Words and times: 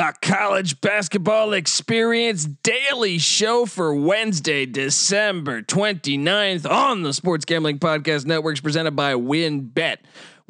the 0.00 0.14
college 0.22 0.80
basketball 0.80 1.52
experience 1.52 2.46
daily 2.46 3.18
show 3.18 3.66
for 3.66 3.94
Wednesday, 3.94 4.64
December 4.64 5.60
29th 5.60 6.66
on 6.66 7.02
the 7.02 7.12
Sports 7.12 7.44
Gambling 7.44 7.78
Podcast 7.78 8.24
Networks 8.24 8.60
presented 8.60 8.96
by 8.96 9.12
WynnBET. 9.12 9.98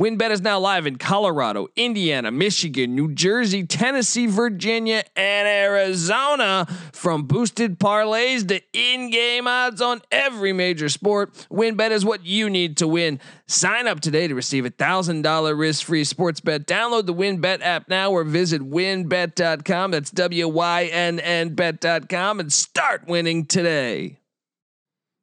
WynnBET 0.01 0.31
is 0.31 0.41
now 0.41 0.59
live 0.59 0.87
in 0.87 0.97
Colorado, 0.97 1.69
Indiana, 1.77 2.31
Michigan, 2.31 2.95
New 2.95 3.13
Jersey, 3.13 3.67
Tennessee, 3.67 4.25
Virginia, 4.25 5.05
and 5.15 5.47
Arizona. 5.47 6.67
From 6.91 7.25
boosted 7.25 7.79
parlays 7.79 8.49
to 8.49 8.63
in-game 8.73 9.47
odds 9.47 9.83
on 9.83 10.01
every 10.11 10.55
major 10.55 10.89
sport, 10.89 11.35
WynnBET 11.53 11.91
is 11.91 12.03
what 12.03 12.25
you 12.25 12.49
need 12.49 12.79
to 12.79 12.89
win. 12.89 13.21
Sign 13.47 13.87
up 13.87 14.01
today 14.01 14.27
to 14.27 14.35
receive 14.35 14.65
a 14.65 14.71
thousand 14.71 15.21
dollar 15.21 15.55
risk-free 15.55 16.05
sports 16.05 16.41
bet. 16.41 16.67
Download 16.67 17.05
the 17.05 17.13
WynnBET 17.13 17.61
app 17.61 17.87
now 17.91 18.11
or 18.11 18.25
visit 18.25 18.63
wynnbet.com. 18.63 19.91
That's 19.91 20.11
W-Y-N-N 20.13 21.55
bet.com 21.55 22.41
and 22.41 22.51
start 22.51 23.07
winning 23.07 23.45
today. 23.45 24.20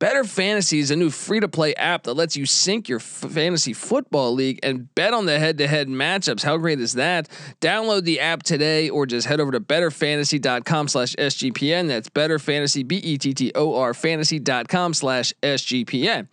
Bettor 0.00 0.22
Fantasy 0.22 0.78
is 0.78 0.92
a 0.92 0.96
new 0.96 1.10
free 1.10 1.40
to 1.40 1.48
play 1.48 1.74
app 1.74 2.04
that 2.04 2.14
lets 2.14 2.36
you 2.36 2.46
sync 2.46 2.88
your 2.88 3.00
f- 3.00 3.04
fantasy 3.04 3.72
football 3.72 4.32
league 4.32 4.60
and 4.62 4.94
bet 4.94 5.12
on 5.12 5.26
the 5.26 5.40
head 5.40 5.58
to 5.58 5.66
head 5.66 5.88
matchups. 5.88 6.44
How 6.44 6.56
great 6.56 6.78
is 6.78 6.92
that? 6.92 7.28
Download 7.60 8.04
the 8.04 8.20
app 8.20 8.44
today 8.44 8.88
or 8.88 9.06
just 9.06 9.26
head 9.26 9.40
over 9.40 9.50
to 9.50 9.58
bettorfantasy.com 9.58 10.86
slash 10.86 11.16
SGPN. 11.16 11.88
That's 11.88 12.08
Bettor 12.08 12.38
Fantasy, 12.38 12.84
B 12.84 12.98
E 12.98 13.18
T 13.18 13.34
T 13.34 13.50
O 13.56 13.74
R 13.74 13.92
fantasy.com 13.92 14.94
slash 14.94 15.32
SGPN. 15.42 16.28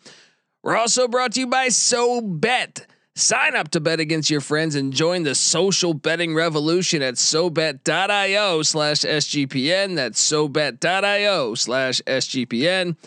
We're 0.61 0.77
also 0.77 1.07
brought 1.07 1.31
to 1.33 1.39
you 1.39 1.47
by 1.47 1.69
SoBet. 1.69 2.85
Sign 3.15 3.55
up 3.55 3.71
to 3.71 3.79
bet 3.79 3.99
against 3.99 4.29
your 4.29 4.41
friends 4.41 4.75
and 4.75 4.93
join 4.93 5.23
the 5.23 5.33
social 5.33 5.93
betting 5.93 6.35
revolution 6.35 7.01
at 7.01 7.15
SoBet.io 7.15 8.61
slash 8.61 8.99
SGPN. 8.99 9.95
That's 9.95 10.21
SoBet.io 10.21 11.55
slash 11.55 12.01
SGPN. 12.01 12.97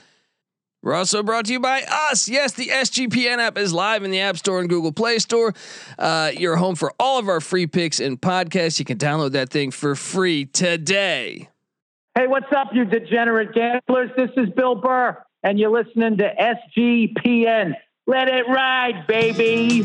We're 0.82 0.94
also 0.94 1.22
brought 1.22 1.46
to 1.46 1.52
you 1.52 1.60
by 1.60 1.82
us. 1.82 2.28
Yes, 2.28 2.52
the 2.52 2.68
SGPN 2.68 3.38
app 3.38 3.58
is 3.58 3.72
live 3.72 4.04
in 4.04 4.10
the 4.10 4.20
App 4.20 4.36
Store 4.36 4.60
and 4.60 4.68
Google 4.68 4.92
Play 4.92 5.18
Store. 5.18 5.52
Uh, 5.98 6.30
you're 6.36 6.56
home 6.56 6.76
for 6.76 6.92
all 7.00 7.18
of 7.18 7.28
our 7.28 7.40
free 7.40 7.66
picks 7.66 7.98
and 7.98 8.20
podcasts. 8.20 8.78
You 8.78 8.84
can 8.84 8.96
download 8.96 9.32
that 9.32 9.50
thing 9.50 9.72
for 9.72 9.94
free 9.96 10.44
today. 10.44 11.48
Hey, 12.14 12.26
what's 12.26 12.52
up, 12.56 12.68
you 12.72 12.84
degenerate 12.84 13.52
gamblers? 13.52 14.10
This 14.16 14.30
is 14.36 14.48
Bill 14.56 14.76
Burr, 14.76 15.16
and 15.42 15.58
you're 15.58 15.70
listening 15.70 16.16
to 16.18 16.56
SGPN. 16.78 17.74
Let 18.06 18.28
it 18.28 18.48
ride, 18.48 19.06
baby. 19.06 19.82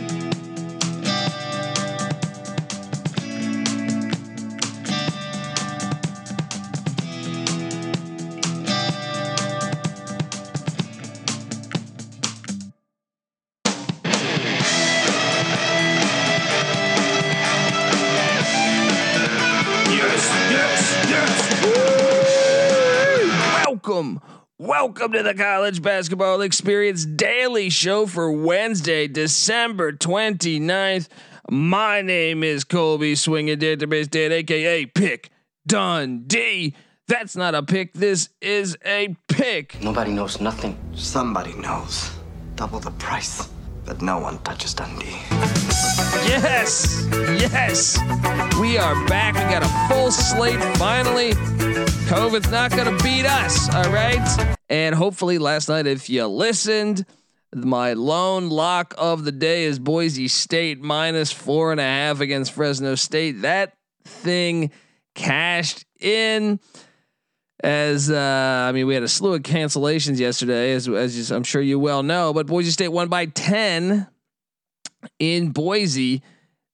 Welcome 24.83 25.13
to 25.13 25.23
the 25.23 25.33
College 25.33 25.81
Basketball 25.81 26.41
Experience 26.41 27.05
Daily 27.05 27.69
Show 27.69 28.05
for 28.05 28.29
Wednesday, 28.29 29.07
December 29.07 29.94
29th. 29.94 31.07
My 31.49 32.01
name 32.01 32.44
is 32.44 32.66
Colby 32.66 33.16
Swinging 33.16 33.59
Database 33.59 34.09
Dad, 34.09 34.33
aka 34.33 34.85
Pick 34.88 35.29
Dundee. 35.66 36.75
That's 37.07 37.38
not 37.38 37.55
a 37.55 37.63
pick, 37.63 37.94
this 37.94 38.27
is 38.41 38.77
a 38.85 39.16
pick. 39.29 39.81
Nobody 39.81 40.11
knows 40.11 40.41
nothing. 40.41 40.77
Somebody 40.95 41.53
knows. 41.53 42.11
Double 42.57 42.81
the 42.81 42.91
price, 42.91 43.47
but 43.85 44.01
no 44.01 44.19
one 44.19 44.38
touches 44.39 44.73
Dundee. 44.73 45.15
Yes, 46.27 47.07
yes, 47.39 47.97
we 48.59 48.77
are 48.77 49.07
back. 49.07 49.35
We 49.35 49.44
got 49.44 49.63
a 49.63 49.94
full 49.94 50.11
slate 50.11 50.61
finally. 50.75 51.31
COVID's 52.09 52.51
not 52.51 52.71
going 52.71 52.97
to 52.97 53.01
beat 53.01 53.25
us, 53.25 53.73
all 53.73 53.89
right? 53.89 54.57
And 54.73 54.95
hopefully, 54.95 55.38
last 55.38 55.69
night, 55.69 55.85
if 55.85 56.09
you 56.09 56.25
listened, 56.25 57.06
my 57.53 57.94
lone 57.94 58.50
lock 58.50 58.95
of 58.97 59.23
the 59.23 59.31
day 59.31 59.66
is 59.66 59.78
Boise 59.78 60.28
State 60.28 60.81
minus 60.81 61.31
four 61.31 61.72
and 61.72 61.79
a 61.79 61.84
half 61.84 62.22
against 62.22 62.53
Fresno 62.53 62.95
State. 62.95 63.44
That 63.44 63.78
thing 64.03 64.72
cashed 65.13 65.85
in. 66.00 66.59
As 67.63 68.09
uh, 68.09 68.66
I 68.67 68.72
mean, 68.72 68.88
we 68.88 68.95
had 68.95 69.03
a 69.03 69.07
slew 69.07 69.35
of 69.35 69.44
cancellations 69.44 70.17
yesterday, 70.17 70.73
as 70.73 70.89
as 70.89 71.29
I'm 71.29 71.44
sure 71.44 71.62
you 71.62 71.78
well 71.78 72.01
know. 72.01 72.33
But 72.33 72.47
Boise 72.47 72.72
State 72.72 72.88
won 72.88 73.09
by 73.09 73.28
ten 73.28 74.07
in 75.19 75.51
Boise. 75.51 76.23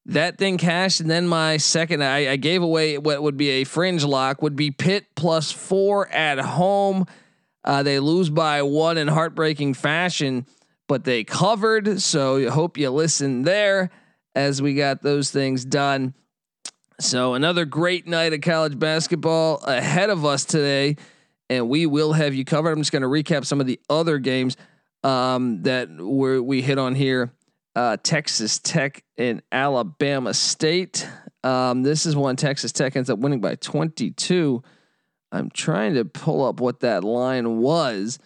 That 0.05 0.37
thing 0.37 0.57
cashed, 0.57 1.01
and 1.01 1.11
then 1.11 1.27
my 1.27 1.57
second, 1.57 2.01
I, 2.01 2.31
I 2.31 2.35
gave 2.37 2.63
away 2.63 2.97
what 2.97 3.21
would 3.21 3.35
be 3.35 3.49
a 3.49 3.63
fringe 3.65 4.05
lock, 4.05 4.41
would 4.41 4.55
be 4.55 4.71
Pitt 4.71 5.07
plus 5.17 5.51
four 5.51 6.07
at 6.07 6.39
home. 6.39 7.05
Uh, 7.69 7.83
they 7.83 7.99
lose 7.99 8.31
by 8.31 8.63
one 8.63 8.97
in 8.97 9.07
heartbreaking 9.07 9.75
fashion, 9.75 10.47
but 10.87 11.03
they 11.03 11.23
covered. 11.23 12.01
So 12.01 12.49
hope 12.49 12.79
you 12.79 12.89
listen 12.89 13.43
there 13.43 13.91
as 14.33 14.59
we 14.59 14.73
got 14.73 15.03
those 15.03 15.29
things 15.29 15.65
done. 15.65 16.15
So 16.99 17.35
another 17.35 17.65
great 17.65 18.07
night 18.07 18.33
of 18.33 18.41
college 18.41 18.79
basketball 18.79 19.57
ahead 19.57 20.09
of 20.09 20.25
us 20.25 20.45
today, 20.45 20.95
and 21.47 21.69
we 21.69 21.85
will 21.85 22.13
have 22.13 22.33
you 22.33 22.43
covered. 22.43 22.71
I'm 22.71 22.79
just 22.79 22.91
going 22.91 23.03
to 23.03 23.07
recap 23.07 23.45
some 23.45 23.61
of 23.61 23.67
the 23.67 23.79
other 23.87 24.17
games 24.17 24.57
um, 25.03 25.61
that 25.61 25.91
we 25.91 26.39
we 26.39 26.63
hit 26.63 26.79
on 26.79 26.95
here 26.95 27.31
uh, 27.75 27.97
Texas 28.01 28.57
Tech 28.57 29.03
and 29.15 29.43
Alabama 29.51 30.33
State. 30.33 31.07
Um, 31.43 31.83
this 31.83 32.07
is 32.07 32.15
one 32.15 32.35
Texas 32.35 32.71
Tech 32.71 32.95
ends 32.95 33.11
up 33.11 33.19
winning 33.19 33.41
by 33.41 33.53
22. 33.53 34.63
I'm 35.31 35.49
trying 35.49 35.93
to 35.95 36.05
pull 36.05 36.45
up 36.45 36.59
what 36.59 36.79
that 36.81 37.03
line 37.03 37.57
was. 37.57 38.19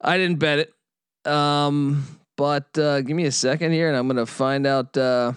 I 0.00 0.18
didn't 0.18 0.38
bet 0.38 0.58
it. 0.58 1.30
Um, 1.30 2.04
but 2.36 2.76
uh, 2.76 3.00
give 3.02 3.16
me 3.16 3.24
a 3.26 3.32
second 3.32 3.72
here 3.72 3.88
and 3.88 3.96
I'm 3.96 4.08
going 4.08 4.16
to 4.16 4.26
find 4.26 4.66
out 4.66 4.96
uh, 4.96 5.32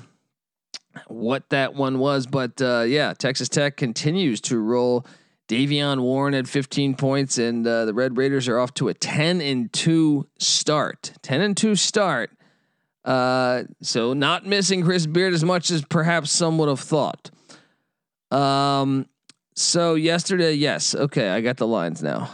what 1.08 1.50
that 1.50 1.76
one 1.76 2.00
was. 2.00 2.26
But 2.26 2.62
uh, 2.62 2.86
yeah, 2.88 3.14
Texas 3.14 3.50
Tech 3.50 3.78
continues 3.78 4.42
to 4.42 4.58
roll. 4.58 5.06
Davion 5.48 6.02
Warren 6.02 6.34
at 6.34 6.48
15 6.48 6.96
points, 6.96 7.38
and 7.38 7.68
uh, 7.68 7.86
the 7.86 7.94
Red 7.94 8.18
Raiders 8.18 8.48
are 8.48 8.58
off 8.58 8.74
to 8.76 8.88
a 8.88 8.96
10 8.96 9.42
and 9.42 9.72
2 9.72 10.28
start. 10.40 11.14
10 11.22 11.42
and 11.42 11.56
2 11.56 11.76
start. 11.76 12.32
Uh, 13.04 13.64
so 13.82 14.14
not 14.14 14.48
missing 14.48 14.82
Chris 14.82 15.06
Beard 15.06 15.36
as 15.36 15.44
much 15.44 15.70
as 15.70 15.86
perhaps 15.86 16.32
some 16.32 16.58
would 16.58 16.70
have 16.70 16.80
thought. 16.80 17.30
Um, 18.32 19.06
so 19.56 19.96
yesterday, 19.96 20.54
yes, 20.54 20.96
okay, 20.96 21.30
I 21.30 21.42
got 21.42 21.58
the 21.58 21.68
lines 21.68 22.04
now. 22.04 22.30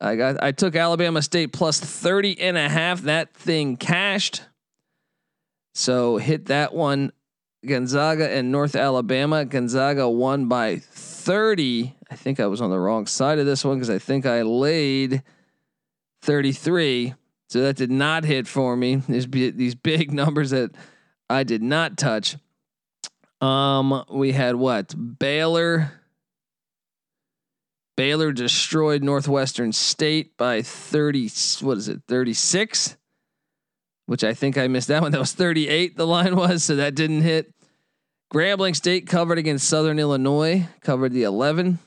I 0.00 0.16
got 0.16 0.42
I 0.42 0.52
took 0.52 0.76
Alabama 0.76 1.22
State 1.22 1.52
plus 1.52 1.80
30 1.80 2.40
and 2.40 2.58
a 2.58 2.68
half. 2.68 3.02
That 3.02 3.34
thing 3.34 3.76
cashed. 3.76 4.42
So 5.74 6.18
hit 6.18 6.46
that 6.46 6.74
one. 6.74 7.12
Gonzaga 7.66 8.30
and 8.30 8.52
North 8.52 8.76
Alabama. 8.76 9.44
Gonzaga 9.44 10.08
won 10.08 10.46
by 10.48 10.76
30. 10.76 11.96
I 12.10 12.16
think 12.16 12.38
I 12.38 12.46
was 12.46 12.60
on 12.60 12.70
the 12.70 12.78
wrong 12.78 13.06
side 13.06 13.38
of 13.38 13.46
this 13.46 13.64
one 13.64 13.76
because 13.76 13.90
I 13.90 13.98
think 13.98 14.26
I 14.26 14.42
laid 14.42 15.22
33. 16.22 17.14
So 17.48 17.62
that 17.62 17.76
did 17.76 17.90
not 17.90 18.24
hit 18.24 18.46
for 18.46 18.76
me. 18.76 18.96
There's 18.96 19.26
these 19.26 19.74
big 19.74 20.12
numbers 20.12 20.50
that 20.50 20.72
I 21.30 21.44
did 21.44 21.62
not 21.62 21.96
touch. 21.96 22.36
Um, 23.40 24.04
we 24.10 24.32
had 24.32 24.56
what? 24.56 24.94
Baylor. 25.18 25.92
Baylor 27.96 28.32
destroyed 28.32 29.02
Northwestern 29.02 29.72
State 29.72 30.36
by 30.36 30.62
30. 30.62 31.30
What 31.60 31.78
is 31.78 31.88
it? 31.88 32.02
36, 32.08 32.96
which 34.06 34.24
I 34.24 34.34
think 34.34 34.58
I 34.58 34.66
missed 34.68 34.88
that 34.88 35.02
one. 35.02 35.12
That 35.12 35.20
was 35.20 35.32
38. 35.32 35.96
The 35.96 36.06
line 36.06 36.36
was, 36.36 36.64
so 36.64 36.76
that 36.76 36.94
didn't 36.94 37.22
hit. 37.22 37.52
Grambling 38.32 38.74
State 38.74 39.06
covered 39.06 39.38
against 39.38 39.68
Southern 39.68 39.98
Illinois, 39.98 40.66
covered 40.80 41.12
the 41.12 41.22
11. 41.22 41.78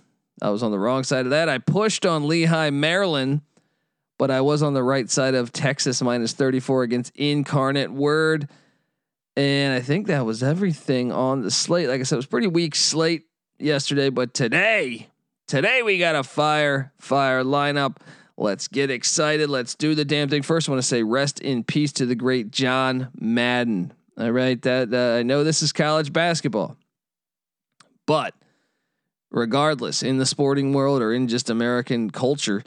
I 0.42 0.50
was 0.50 0.64
on 0.64 0.72
the 0.72 0.80
wrong 0.80 1.04
side 1.04 1.26
of 1.26 1.32
that. 1.32 1.50
I 1.50 1.58
pushed 1.58 2.06
on 2.06 2.28
Lehigh, 2.28 2.70
Maryland 2.70 3.42
but 4.18 4.32
I 4.32 4.42
was 4.42 4.64
on 4.64 4.74
the 4.74 4.84
right 4.84 5.10
side 5.10 5.36
of 5.36 5.52
Texas 5.52 6.02
minus 6.02 6.34
34 6.34 6.84
against 6.84 7.16
Incarnate 7.16 7.92
Word. 7.92 8.50
And 9.36 9.74
I 9.74 9.82
think 9.82 10.08
that 10.08 10.26
was 10.26 10.42
everything 10.42 11.12
on 11.12 11.42
the 11.42 11.52
slate. 11.52 11.88
Like 11.88 12.00
I 12.00 12.04
said, 12.04 12.16
it 12.16 12.18
was 12.18 12.26
pretty 12.26 12.48
weak 12.48 12.74
slate 12.74 13.26
yesterday, 13.60 14.10
but 14.10 14.34
today, 14.34 15.10
today 15.48 15.82
we 15.82 15.98
got 15.98 16.16
a 16.16 16.24
fire, 16.24 16.92
fire 17.00 17.44
lineup. 17.44 17.98
Let's 18.38 18.68
get 18.68 18.92
excited. 18.92 19.50
Let's 19.50 19.74
do 19.74 19.96
the 19.96 20.06
damn 20.06 20.30
thing. 20.30 20.44
First, 20.44 20.70
I 20.70 20.72
want 20.72 20.84
to 20.84 20.88
say 20.88 21.02
rest 21.02 21.40
in 21.40 21.64
peace 21.64 21.92
to 21.94 22.06
the 22.06 22.16
great 22.16 22.52
John 22.52 23.10
Madden. 23.20 23.94
All 24.18 24.32
right, 24.32 24.62
that 24.64 24.94
uh, 24.94 25.20
I 25.20 25.24
know 25.24 25.44
this 25.44 25.62
is 25.62 25.72
college 25.72 26.12
basketball, 26.12 26.76
but 28.06 28.34
regardless, 29.32 30.02
in 30.02 30.18
the 30.18 30.26
sporting 30.26 30.74
world 30.74 31.02
or 31.02 31.14
in 31.14 31.28
just 31.28 31.50
American 31.50 32.10
culture, 32.10 32.64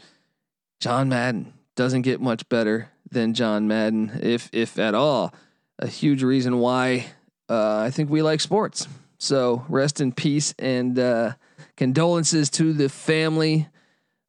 John 0.80 1.08
Madden 1.08 1.52
doesn't 1.74 2.02
get 2.02 2.20
much 2.20 2.48
better 2.48 2.90
than 3.10 3.34
John 3.34 3.66
Madden, 3.66 4.20
if 4.22 4.48
if 4.52 4.78
at 4.78 4.94
all. 4.94 5.34
A 5.80 5.88
huge 5.88 6.22
reason 6.22 6.58
why 6.58 7.06
uh, 7.48 7.78
I 7.78 7.90
think 7.90 8.10
we 8.10 8.22
like 8.22 8.40
sports. 8.40 8.86
So 9.18 9.64
rest 9.68 10.00
in 10.00 10.12
peace 10.12 10.54
and 10.58 10.98
uh, 10.98 11.32
condolences 11.80 12.50
to 12.50 12.74
the 12.74 12.90
family 12.90 13.66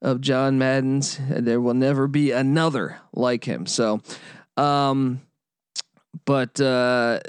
of 0.01 0.21
John 0.21 0.57
Madden's. 0.57 1.19
There 1.29 1.59
will 1.59 1.73
never 1.73 2.07
be 2.07 2.31
another 2.31 3.01
like 3.11 3.43
him. 3.43 3.65
So, 3.65 3.99
um, 4.55 5.19
but 6.23 6.61
uh, 6.61 7.19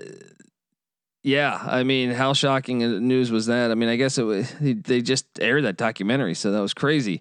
yeah, 1.25 1.61
I 1.61 1.83
mean, 1.83 2.13
how 2.13 2.35
shocking 2.35 2.79
news 3.09 3.33
was 3.33 3.47
that? 3.47 3.73
I 3.73 3.75
mean, 3.75 3.89
I 3.89 3.97
guess 3.97 4.17
it 4.17 4.23
was, 4.23 4.55
they 4.61 5.03
just 5.03 5.27
aired 5.41 5.65
that 5.65 5.77
documentary, 5.77 6.35
so 6.35 6.53
that 6.53 6.61
was 6.61 6.73
crazy. 6.73 7.21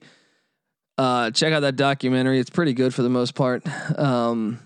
Uh, 0.99 1.31
check 1.31 1.53
out 1.53 1.61
that 1.61 1.77
documentary; 1.77 2.37
it's 2.37 2.51
pretty 2.51 2.73
good 2.73 2.93
for 2.93 3.01
the 3.01 3.09
most 3.09 3.33
part, 3.33 3.63
um, 3.97 4.59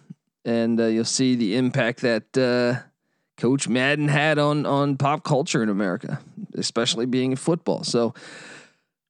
and 0.43 0.77
uh, 0.81 0.87
you'll 0.87 1.05
see 1.05 1.35
the 1.35 1.55
impact 1.55 2.01
that 2.01 2.37
uh, 2.37 2.85
Coach 3.37 3.67
Madden 3.67 4.07
had 4.07 4.39
on 4.39 4.65
on 4.65 4.97
pop 4.97 5.23
culture 5.23 5.61
in 5.61 5.69
America, 5.69 6.19
especially 6.55 7.05
being 7.05 7.31
in 7.31 7.37
football. 7.37 7.83
So, 7.83 8.13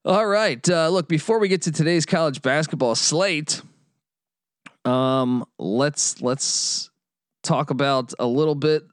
all 0.04 0.26
right, 0.26 0.68
uh, 0.70 0.90
look, 0.90 1.08
before 1.08 1.40
we 1.40 1.48
get 1.48 1.64
to 1.64 1.72
today's 1.72 2.06
college 2.06 2.42
basketball 2.42 2.96
slate, 2.96 3.62
um, 4.84 5.46
let's 5.60 6.22
let's 6.22 6.90
talk 7.44 7.70
about 7.70 8.14
a 8.18 8.26
little 8.26 8.56
bit 8.56 8.84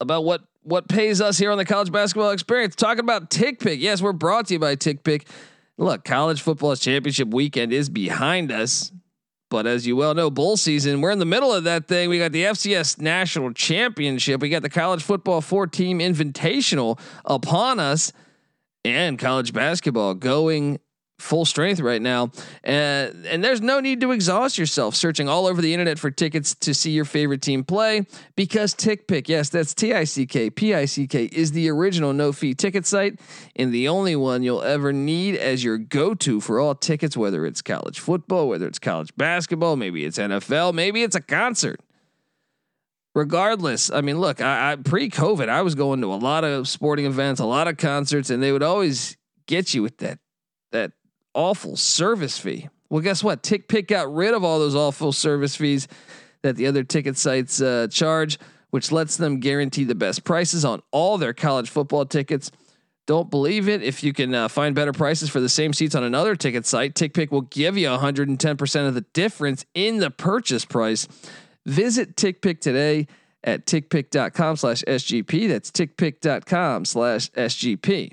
about 0.00 0.24
what 0.24 0.42
what 0.62 0.88
pays 0.88 1.20
us 1.20 1.38
here 1.38 1.50
on 1.50 1.58
the 1.58 1.64
college 1.64 1.92
basketball 1.92 2.30
experience. 2.30 2.74
Talking 2.74 3.00
about 3.00 3.30
TickPick. 3.30 3.80
Yes, 3.80 4.02
we're 4.02 4.12
brought 4.12 4.46
to 4.48 4.54
you 4.54 4.60
by 4.60 4.76
TickPick. 4.76 5.26
Look, 5.78 6.04
college 6.04 6.42
football's 6.42 6.80
championship 6.80 7.28
weekend 7.28 7.72
is 7.72 7.88
behind 7.88 8.52
us. 8.52 8.92
But 9.50 9.66
as 9.66 9.86
you 9.86 9.96
well 9.96 10.14
know, 10.14 10.30
bowl 10.30 10.56
season, 10.56 11.00
we're 11.00 11.10
in 11.10 11.18
the 11.18 11.26
middle 11.26 11.52
of 11.52 11.64
that 11.64 11.88
thing. 11.88 12.08
We 12.08 12.18
got 12.18 12.32
the 12.32 12.44
FCS 12.44 13.00
National 13.00 13.52
Championship. 13.52 14.40
We 14.40 14.48
got 14.48 14.62
the 14.62 14.70
college 14.70 15.02
football 15.02 15.40
four 15.40 15.66
team 15.66 15.98
invitational 15.98 16.98
upon 17.24 17.80
us 17.80 18.12
and 18.84 19.18
college 19.18 19.52
basketball 19.52 20.14
going 20.14 20.78
full 21.20 21.44
strength 21.44 21.80
right 21.80 22.02
now. 22.02 22.30
And 22.64 23.26
and 23.26 23.44
there's 23.44 23.60
no 23.60 23.80
need 23.80 24.00
to 24.00 24.12
exhaust 24.12 24.58
yourself 24.58 24.94
searching 24.94 25.28
all 25.28 25.46
over 25.46 25.60
the 25.60 25.72
internet 25.72 25.98
for 25.98 26.10
tickets 26.10 26.54
to 26.56 26.74
see 26.74 26.90
your 26.90 27.04
favorite 27.04 27.42
team 27.42 27.64
play 27.64 28.06
because 28.36 28.74
TickPick, 28.74 29.28
yes, 29.28 29.48
that's 29.48 29.74
T 29.74 29.94
I 29.94 30.04
C 30.04 30.26
K 30.26 30.50
P 30.50 30.74
I 30.74 30.84
C 30.84 31.06
K 31.06 31.24
is 31.24 31.52
the 31.52 31.68
original 31.70 32.12
no 32.12 32.32
fee 32.32 32.54
ticket 32.54 32.86
site 32.86 33.20
and 33.56 33.72
the 33.72 33.88
only 33.88 34.16
one 34.16 34.42
you'll 34.42 34.62
ever 34.62 34.92
need 34.92 35.36
as 35.36 35.62
your 35.62 35.78
go-to 35.78 36.40
for 36.40 36.58
all 36.58 36.74
tickets 36.74 37.16
whether 37.16 37.46
it's 37.46 37.62
college 37.62 38.00
football, 38.00 38.48
whether 38.48 38.66
it's 38.66 38.78
college 38.78 39.14
basketball, 39.16 39.76
maybe 39.76 40.04
it's 40.04 40.18
NFL, 40.18 40.74
maybe 40.74 41.02
it's 41.02 41.16
a 41.16 41.20
concert. 41.20 41.80
Regardless, 43.12 43.90
I 43.90 44.02
mean, 44.02 44.20
look, 44.20 44.40
I, 44.40 44.72
I 44.72 44.76
pre-COVID, 44.76 45.48
I 45.48 45.62
was 45.62 45.74
going 45.74 46.00
to 46.02 46.12
a 46.12 46.14
lot 46.14 46.44
of 46.44 46.68
sporting 46.68 47.06
events, 47.06 47.40
a 47.40 47.44
lot 47.44 47.66
of 47.66 47.76
concerts, 47.76 48.30
and 48.30 48.40
they 48.40 48.52
would 48.52 48.62
always 48.62 49.16
get 49.46 49.74
you 49.74 49.82
with 49.82 49.98
that 49.98 50.20
that 50.70 50.92
awful 51.34 51.76
service 51.76 52.38
fee. 52.38 52.68
Well, 52.88 53.02
guess 53.02 53.22
what? 53.22 53.42
TickPick 53.42 53.86
got 53.86 54.12
rid 54.12 54.34
of 54.34 54.44
all 54.44 54.58
those 54.58 54.74
awful 54.74 55.12
service 55.12 55.56
fees 55.56 55.86
that 56.42 56.56
the 56.56 56.66
other 56.66 56.82
ticket 56.82 57.16
sites 57.16 57.60
uh, 57.60 57.86
charge, 57.90 58.38
which 58.70 58.90
lets 58.90 59.16
them 59.16 59.40
guarantee 59.40 59.84
the 59.84 59.94
best 59.94 60.24
prices 60.24 60.64
on 60.64 60.82
all 60.90 61.18
their 61.18 61.32
college 61.32 61.70
football 61.70 62.04
tickets. 62.04 62.50
Don't 63.06 63.30
believe 63.30 63.68
it? 63.68 63.82
If 63.82 64.04
you 64.04 64.12
can 64.12 64.34
uh, 64.34 64.48
find 64.48 64.74
better 64.74 64.92
prices 64.92 65.30
for 65.30 65.40
the 65.40 65.48
same 65.48 65.72
seats 65.72 65.94
on 65.94 66.04
another 66.04 66.36
ticket 66.36 66.66
site, 66.66 66.94
TickPick 66.94 67.30
will 67.30 67.40
give 67.42 67.76
you 67.76 67.88
110% 67.88 68.88
of 68.88 68.94
the 68.94 69.00
difference 69.12 69.64
in 69.74 69.98
the 69.98 70.10
purchase 70.10 70.64
price. 70.64 71.08
Visit 71.66 72.16
TickPick 72.16 72.60
today 72.60 73.06
at 73.42 73.66
tickpick.com 73.66 74.56
slash 74.56 74.82
SGP. 74.82 75.48
That's 75.48 75.70
tickpick.com 75.70 76.84
slash 76.84 77.30
SGP 77.30 78.12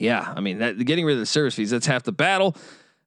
yeah, 0.00 0.32
I 0.34 0.40
mean, 0.40 0.58
that, 0.58 0.82
getting 0.84 1.04
rid 1.04 1.12
of 1.12 1.20
the 1.20 1.26
service 1.26 1.54
fees, 1.54 1.70
that's 1.70 1.86
half 1.86 2.02
the 2.02 2.12
battle. 2.12 2.56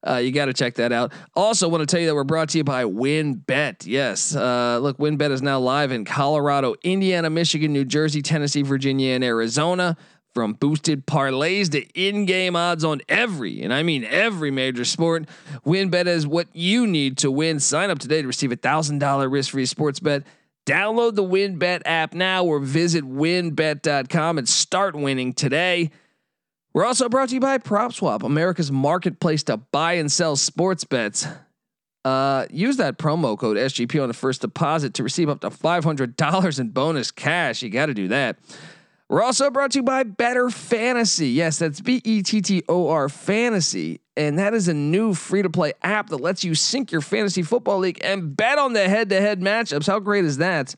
Uh, 0.07 0.18
you 0.18 0.31
got 0.31 0.45
to 0.45 0.54
check 0.54 0.75
that 0.75 0.92
out. 0.92 1.12
Also, 1.34 1.68
want 1.68 1.81
to 1.81 1.88
tell 1.88 2.00
you 2.00 2.07
that 2.07 2.13
we're 2.13 2.24
brought 2.24 2.50
to 2.50 2.57
you 2.57 2.63
by 2.63 2.84
WynnBET. 2.84 3.86
Yes, 3.86 4.36
uh, 4.36 4.78
look, 4.81 4.98
WynnBET 4.98 5.31
is 5.31 5.42
now 5.42 5.60
live 5.60 5.92
in 5.92 6.06
Colorado, 6.06 6.75
Indiana, 6.84 7.30
Michigan, 7.30 7.74
New 7.74 7.86
Jersey, 7.86 8.22
Tennessee, 8.22 8.62
Virginia, 8.62 9.13
and 9.16 9.24
Arizona. 9.24 9.98
From 10.34 10.54
boosted 10.54 11.06
parlays 11.06 11.69
to 11.74 11.84
in-game 11.94 12.56
odds 12.56 12.84
on 12.84 13.01
every, 13.07 13.62
and 13.62 13.72
I 13.72 13.84
mean 13.84 14.04
every 14.04 14.50
major 14.50 14.84
sport, 14.84 15.28
WynnBET 15.63 16.07
is 16.07 16.25
what 16.25 16.48
you 16.54 16.88
need 16.88 17.19
to 17.19 17.30
win. 17.30 17.60
Sign 17.60 17.92
up 17.92 18.00
today 18.00 18.24
to 18.24 18.28
receive 18.28 18.51
a 18.51 18.56
thousand 18.56 18.98
dollar 18.98 19.30
risk-free 19.30 19.68
sports 19.68 20.00
bet. 20.00 20.24
Download 20.66 21.13
the 21.13 21.24
WynnBET 21.24 21.84
app 21.86 22.16
now, 22.16 22.46
or 22.46 22.57
visit 22.60 23.04
WynnBET.com 23.04 24.39
and 24.39 24.50
start 24.50 24.96
winning 24.96 25.34
today. 25.34 25.92
We're 26.74 26.86
also 26.86 27.08
brought 27.08 27.30
to 27.30 27.36
you 27.36 27.42
by 27.42 27.60
PropSwap, 27.60 28.24
America's 28.24 28.72
marketplace 28.72 29.44
to 29.44 29.58
buy 29.58 29.94
and 29.94 30.12
sell 30.12 30.36
sports 30.36 30.84
bets. 30.84 31.28
Uh, 32.04 32.48
use 32.50 32.78
that 32.78 32.98
promo 32.98 33.38
code 33.38 33.58
SGP 33.58 34.02
on 34.02 34.08
the 34.08 34.14
first 34.14 34.42
deposit 34.42 34.96
to 34.96 35.04
receive 35.04 35.30
up 35.30 35.42
to 35.42 35.50
$500 35.50 36.60
in 36.60 36.70
bonus 36.70 37.12
cash. 37.12 37.62
You 37.62 37.70
got 37.70 37.86
to 37.86 37.94
do 37.94 38.08
that. 38.10 38.38
We're 39.08 39.22
also 39.22 39.52
brought 39.52 39.72
to 39.72 39.80
you 39.80 39.84
by 39.84 40.04
Bettor 40.04 40.50
Fantasy. 40.50 41.30
Yes, 41.30 41.60
that's 41.60 41.80
B 41.81 42.02
E 42.04 42.24
T 42.24 42.42
T 42.42 42.64
O 42.68 42.90
R 42.90 43.08
Fantasy. 43.08 44.02
And 44.18 44.40
that 44.40 44.56
is 44.56 44.68
a 44.68 44.74
new 44.74 45.14
free 45.14 45.44
to 45.44 45.50
play 45.50 45.74
app 45.84 46.10
that 46.10 46.18
lets 46.18 46.44
you 46.44 46.56
sync 46.56 46.92
your 46.92 47.02
fantasy 47.02 47.44
football 47.44 47.80
league 47.80 48.00
and 48.04 48.36
bet 48.36 48.58
on 48.58 48.74
the 48.74 48.90
head 48.90 49.10
to 49.10 49.22
head 49.22 49.40
matchups. 49.40 49.86
How 49.86 50.00
great 50.00 50.25
is 50.25 50.38
that? 50.38 50.75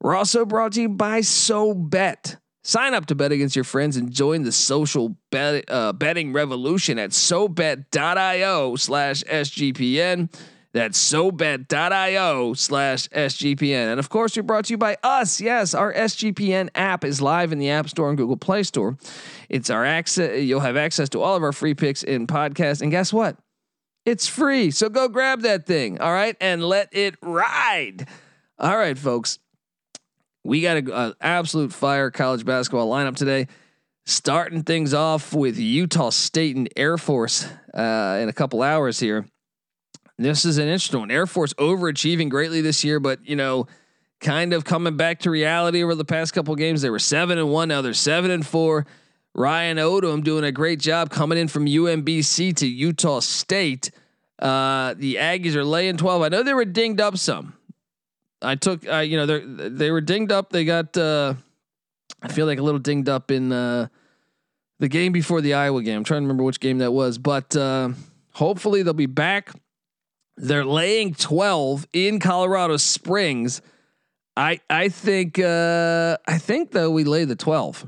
We're 0.00 0.16
also 0.16 0.46
brought 0.46 0.72
to 0.72 0.82
you 0.82 0.88
by 0.88 1.20
SoBet. 1.20 2.36
Sign 2.66 2.94
up 2.94 3.06
to 3.06 3.14
bet 3.14 3.30
against 3.30 3.54
your 3.54 3.64
friends 3.64 3.96
and 3.96 4.10
join 4.10 4.42
the 4.42 4.50
social 4.50 5.16
bet, 5.30 5.70
uh, 5.70 5.92
betting 5.92 6.32
revolution 6.32 6.98
at 6.98 7.10
SoBet.io 7.10 8.74
slash 8.74 9.22
SGPN. 9.22 10.28
That's 10.72 10.98
SoBet.io 10.98 12.54
slash 12.54 13.08
SGPN. 13.10 13.92
And 13.92 14.00
of 14.00 14.08
course, 14.08 14.36
we're 14.36 14.42
brought 14.42 14.64
to 14.64 14.72
you 14.72 14.78
by 14.78 14.96
us. 15.04 15.40
Yes, 15.40 15.74
our 15.74 15.94
SGPN 15.94 16.70
app 16.74 17.04
is 17.04 17.22
live 17.22 17.52
in 17.52 17.60
the 17.60 17.70
App 17.70 17.88
Store 17.88 18.08
and 18.08 18.18
Google 18.18 18.36
Play 18.36 18.64
Store. 18.64 18.98
It's 19.48 19.70
our 19.70 19.84
access. 19.84 20.42
You'll 20.42 20.58
have 20.58 20.76
access 20.76 21.08
to 21.10 21.22
all 21.22 21.36
of 21.36 21.44
our 21.44 21.52
free 21.52 21.74
picks 21.74 22.02
in 22.02 22.26
podcast. 22.26 22.82
And 22.82 22.90
guess 22.90 23.12
what? 23.12 23.36
It's 24.04 24.26
free. 24.26 24.72
So 24.72 24.88
go 24.88 25.06
grab 25.06 25.42
that 25.42 25.66
thing. 25.66 26.00
All 26.00 26.12
right. 26.12 26.36
And 26.40 26.64
let 26.64 26.88
it 26.90 27.14
ride. 27.22 28.08
All 28.58 28.76
right, 28.76 28.98
folks. 28.98 29.38
We 30.46 30.60
got 30.60 30.76
an 30.76 31.14
absolute 31.20 31.72
fire 31.72 32.12
college 32.12 32.44
basketball 32.44 32.88
lineup 32.88 33.16
today. 33.16 33.48
Starting 34.04 34.62
things 34.62 34.94
off 34.94 35.34
with 35.34 35.58
Utah 35.58 36.10
State 36.10 36.54
and 36.54 36.68
Air 36.76 36.96
Force 36.96 37.44
uh, 37.74 38.20
in 38.22 38.28
a 38.28 38.32
couple 38.32 38.62
hours 38.62 39.00
here. 39.00 39.26
This 40.18 40.44
is 40.44 40.58
an 40.58 40.68
interesting 40.68 41.00
one. 41.00 41.10
Air 41.10 41.26
Force 41.26 41.52
overachieving 41.54 42.30
greatly 42.30 42.60
this 42.60 42.84
year, 42.84 43.00
but 43.00 43.26
you 43.28 43.34
know, 43.34 43.66
kind 44.20 44.52
of 44.52 44.64
coming 44.64 44.96
back 44.96 45.18
to 45.20 45.30
reality 45.30 45.82
over 45.82 45.96
the 45.96 46.04
past 46.04 46.32
couple 46.32 46.54
games. 46.54 46.80
They 46.80 46.90
were 46.90 47.00
seven 47.00 47.38
and 47.38 47.50
one, 47.50 47.66
now 47.66 47.82
they're 47.82 47.92
seven 47.92 48.30
and 48.30 48.46
four. 48.46 48.86
Ryan 49.34 49.78
Odom 49.78 50.22
doing 50.22 50.44
a 50.44 50.52
great 50.52 50.78
job 50.78 51.10
coming 51.10 51.38
in 51.38 51.48
from 51.48 51.66
UMBC 51.66 52.54
to 52.56 52.68
Utah 52.68 53.18
State. 53.18 53.90
Uh, 54.38 54.94
the 54.96 55.16
Aggies 55.16 55.56
are 55.56 55.64
laying 55.64 55.96
twelve. 55.96 56.22
I 56.22 56.28
know 56.28 56.44
they 56.44 56.54
were 56.54 56.64
dinged 56.64 57.00
up 57.00 57.18
some. 57.18 57.54
I 58.42 58.54
took, 58.54 58.86
uh, 58.86 58.98
you 58.98 59.16
know, 59.16 59.26
they 59.26 59.68
they 59.68 59.90
were 59.90 60.00
dinged 60.00 60.32
up. 60.32 60.50
They 60.50 60.64
got, 60.64 60.96
uh, 60.96 61.34
I 62.22 62.28
feel 62.28 62.46
like 62.46 62.58
a 62.58 62.62
little 62.62 62.80
dinged 62.80 63.08
up 63.08 63.30
in 63.30 63.52
uh, 63.52 63.88
the 64.78 64.88
game 64.88 65.12
before 65.12 65.40
the 65.40 65.54
Iowa 65.54 65.82
game. 65.82 65.98
I'm 65.98 66.04
trying 66.04 66.22
to 66.22 66.24
remember 66.26 66.44
which 66.44 66.60
game 66.60 66.78
that 66.78 66.92
was, 66.92 67.18
but 67.18 67.56
uh, 67.56 67.90
hopefully 68.32 68.82
they'll 68.82 68.92
be 68.92 69.06
back. 69.06 69.52
They're 70.36 70.66
laying 70.66 71.14
12 71.14 71.86
in 71.92 72.20
Colorado 72.20 72.76
Springs. 72.76 73.62
I 74.36 74.60
I 74.68 74.90
think 74.90 75.38
uh, 75.38 76.18
I 76.26 76.38
think 76.38 76.72
though 76.72 76.90
we 76.90 77.04
lay 77.04 77.24
the 77.24 77.36
12. 77.36 77.86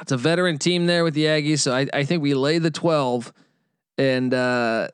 It's 0.00 0.12
a 0.12 0.16
veteran 0.16 0.58
team 0.58 0.86
there 0.86 1.04
with 1.04 1.14
the 1.14 1.26
Aggies, 1.26 1.60
so 1.60 1.72
I, 1.72 1.86
I 1.92 2.04
think 2.04 2.20
we 2.20 2.34
lay 2.34 2.58
the 2.58 2.70
12, 2.70 3.32
and 3.96 4.34
uh, 4.34 4.88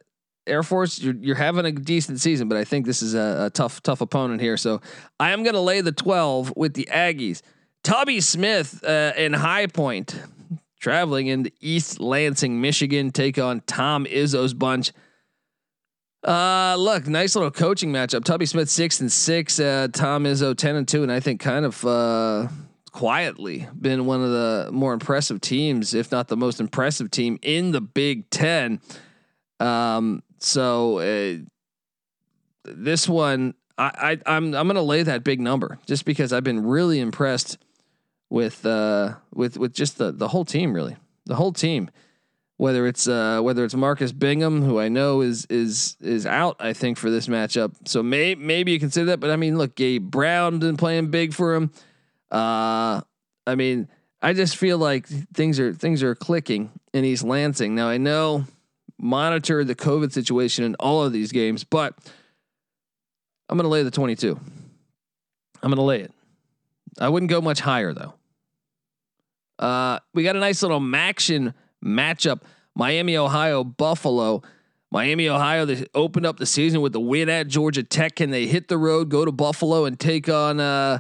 Air 0.51 0.63
Force, 0.63 1.01
you're, 1.01 1.15
you're 1.15 1.37
having 1.37 1.65
a 1.65 1.73
decent 1.73 2.21
season, 2.21 2.49
but 2.49 2.59
I 2.59 2.65
think 2.65 2.85
this 2.85 3.03
is 3.03 3.15
a, 3.15 3.47
a 3.47 3.51
tough, 3.51 3.83
tough 3.83 4.01
opponent 4.01 4.41
here. 4.41 4.57
So 4.57 4.81
I 5.19 5.31
am 5.31 5.43
going 5.43 5.55
to 5.55 5.61
lay 5.61 5.81
the 5.81 5.93
12 5.93 6.55
with 6.57 6.75
the 6.75 6.89
Aggies. 6.93 7.43
Tubby 7.83 8.21
Smith 8.21 8.83
uh, 8.85 9.13
in 9.17 9.33
High 9.33 9.67
Point, 9.67 10.21
traveling 10.79 11.29
into 11.29 11.51
East 11.61 12.01
Lansing, 12.01 12.61
Michigan, 12.61 13.11
take 13.11 13.39
on 13.39 13.63
Tom 13.67 14.05
Izzo's 14.05 14.53
bunch. 14.53 14.93
Uh, 16.23 16.77
look, 16.79 17.07
nice 17.07 17.35
little 17.35 17.51
coaching 17.51 17.91
matchup. 17.91 18.25
Tubby 18.25 18.45
Smith 18.45 18.69
six 18.69 19.01
and 19.01 19.11
six, 19.11 19.59
uh, 19.59 19.89
Tom 19.91 20.25
Izzo 20.25 20.55
ten 20.55 20.77
and 20.77 20.87
two, 20.87 21.03
and 21.03 21.11
I 21.11 21.21
think 21.21 21.41
kind 21.41 21.65
of 21.65 21.83
uh, 21.87 22.49
quietly 22.93 23.67
been 23.81 24.05
one 24.05 24.23
of 24.23 24.31
the 24.31 24.69
more 24.71 24.93
impressive 24.93 25.41
teams, 25.41 25.95
if 25.95 26.13
not 26.13 26.29
the 26.29 26.37
most 26.37 26.61
impressive 26.61 27.11
team 27.11 27.39
in 27.41 27.71
the 27.71 27.81
Big 27.81 28.29
Ten. 28.29 28.81
Um, 29.61 30.23
so 30.41 30.99
uh, 30.99 31.37
this 32.65 33.09
one, 33.09 33.55
I, 33.79 34.19
I 34.27 34.35
I'm 34.35 34.55
I'm 34.55 34.67
gonna 34.67 34.83
lay 34.83 35.03
that 35.03 35.25
big 35.25 35.41
number 35.41 35.79
just 35.87 36.05
because 36.05 36.33
I've 36.33 36.45
been 36.45 36.67
really 36.67 37.01
impressed 37.01 37.59
with 38.29 38.65
uh 38.65 39.15
with 39.35 39.57
with 39.57 39.73
just 39.73 39.99
the 39.99 40.13
the 40.13 40.29
whole 40.29 40.45
team 40.45 40.73
really 40.73 40.97
the 41.27 41.35
whole 41.35 41.53
team 41.53 41.91
whether 42.61 42.87
it's 42.87 43.09
uh, 43.09 43.41
whether 43.41 43.65
it's 43.65 43.75
Marcus 43.75 44.13
Bingham, 44.13 44.61
who 44.61 44.79
I 44.79 44.91
know 44.91 45.23
is 45.23 45.47
is 45.49 45.97
is 46.03 46.27
out, 46.27 46.57
I 46.61 46.75
think 46.75 46.99
for 46.99 47.11
this 47.11 47.27
matchup. 47.27 47.73
So 47.87 48.03
may, 48.03 48.35
maybe 48.35 48.73
you 48.73 48.79
consider 48.79 49.07
that. 49.07 49.19
But 49.19 49.31
I 49.31 49.37
mean, 49.37 49.57
look, 49.57 49.75
Gabe 49.77 50.11
Brown 50.11 50.59
been 50.59 50.77
playing 50.77 51.11
big 51.11 51.33
for 51.33 51.55
him. 51.55 51.71
Uh, 52.31 53.01
I 53.47 53.55
mean, 53.55 53.89
I 54.21 54.35
just 54.35 54.59
feel 54.59 54.77
like 54.77 55.07
things 55.07 55.59
are 55.59 55.73
things 55.73 56.03
are 56.03 56.15
clicking 56.15 56.71
in 56.93 57.03
East 57.07 57.25
Lansing. 57.25 57.75
Now 57.75 57.89
I 57.89 57.97
know 57.97 58.45
monitor 59.01 59.65
the 59.65 59.75
COVID 59.75 60.13
situation 60.13 60.65
in 60.65 60.75
all 60.77 61.03
of 61.03 61.13
these 61.13 61.33
games, 61.33 61.65
but 61.65 61.95
I'm 63.49 63.57
going 63.57 63.65
to 63.65 63.71
lay 63.71 63.83
the 63.83 63.91
22. 63.91 64.39
I'm 65.63 65.71
going 65.71 65.77
to 65.77 65.83
lay 65.83 66.01
it. 66.01 66.13
I 66.99 67.09
wouldn't 67.09 67.31
go 67.31 67.41
much 67.41 67.61
higher 67.61 67.93
though. 67.93 68.15
Uh, 69.59 69.99
we 70.15 70.23
got 70.23 70.37
a 70.37 70.41
nice 70.41 70.63
little 70.63 70.81
Maction 70.81 71.55
matchup. 71.85 72.43
Miami, 72.75 73.17
Ohio, 73.17 73.63
Buffalo. 73.63 74.43
Miami, 74.91 75.29
Ohio, 75.29 75.65
they 75.67 75.87
opened 75.95 76.27
up 76.27 76.39
the 76.39 76.47
season 76.47 76.81
with 76.81 76.93
the 76.93 77.01
win 77.01 77.29
at 77.29 77.47
Georgia 77.47 77.83
Tech. 77.83 78.17
Can 78.17 78.31
they 78.31 78.47
hit 78.47 78.69
the 78.69 78.79
road, 78.79 79.09
go 79.09 79.25
to 79.25 79.31
Buffalo, 79.31 79.85
and 79.85 80.01
take 80.01 80.29
on 80.29 80.59
uh, 80.59 80.99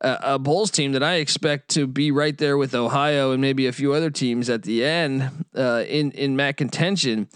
a, 0.00 0.38
Bulls 0.38 0.70
team 0.70 0.92
that 0.92 1.02
I 1.02 1.16
expect 1.16 1.70
to 1.70 1.86
be 1.86 2.10
right 2.10 2.36
there 2.36 2.56
with 2.56 2.74
Ohio 2.74 3.32
and 3.32 3.40
maybe 3.40 3.66
a 3.66 3.72
few 3.72 3.92
other 3.92 4.10
teams 4.10 4.50
at 4.50 4.62
the 4.62 4.84
end 4.84 5.44
uh, 5.56 5.84
in 5.86 6.10
in 6.12 6.36
MAC 6.36 6.56
contention 6.56 7.28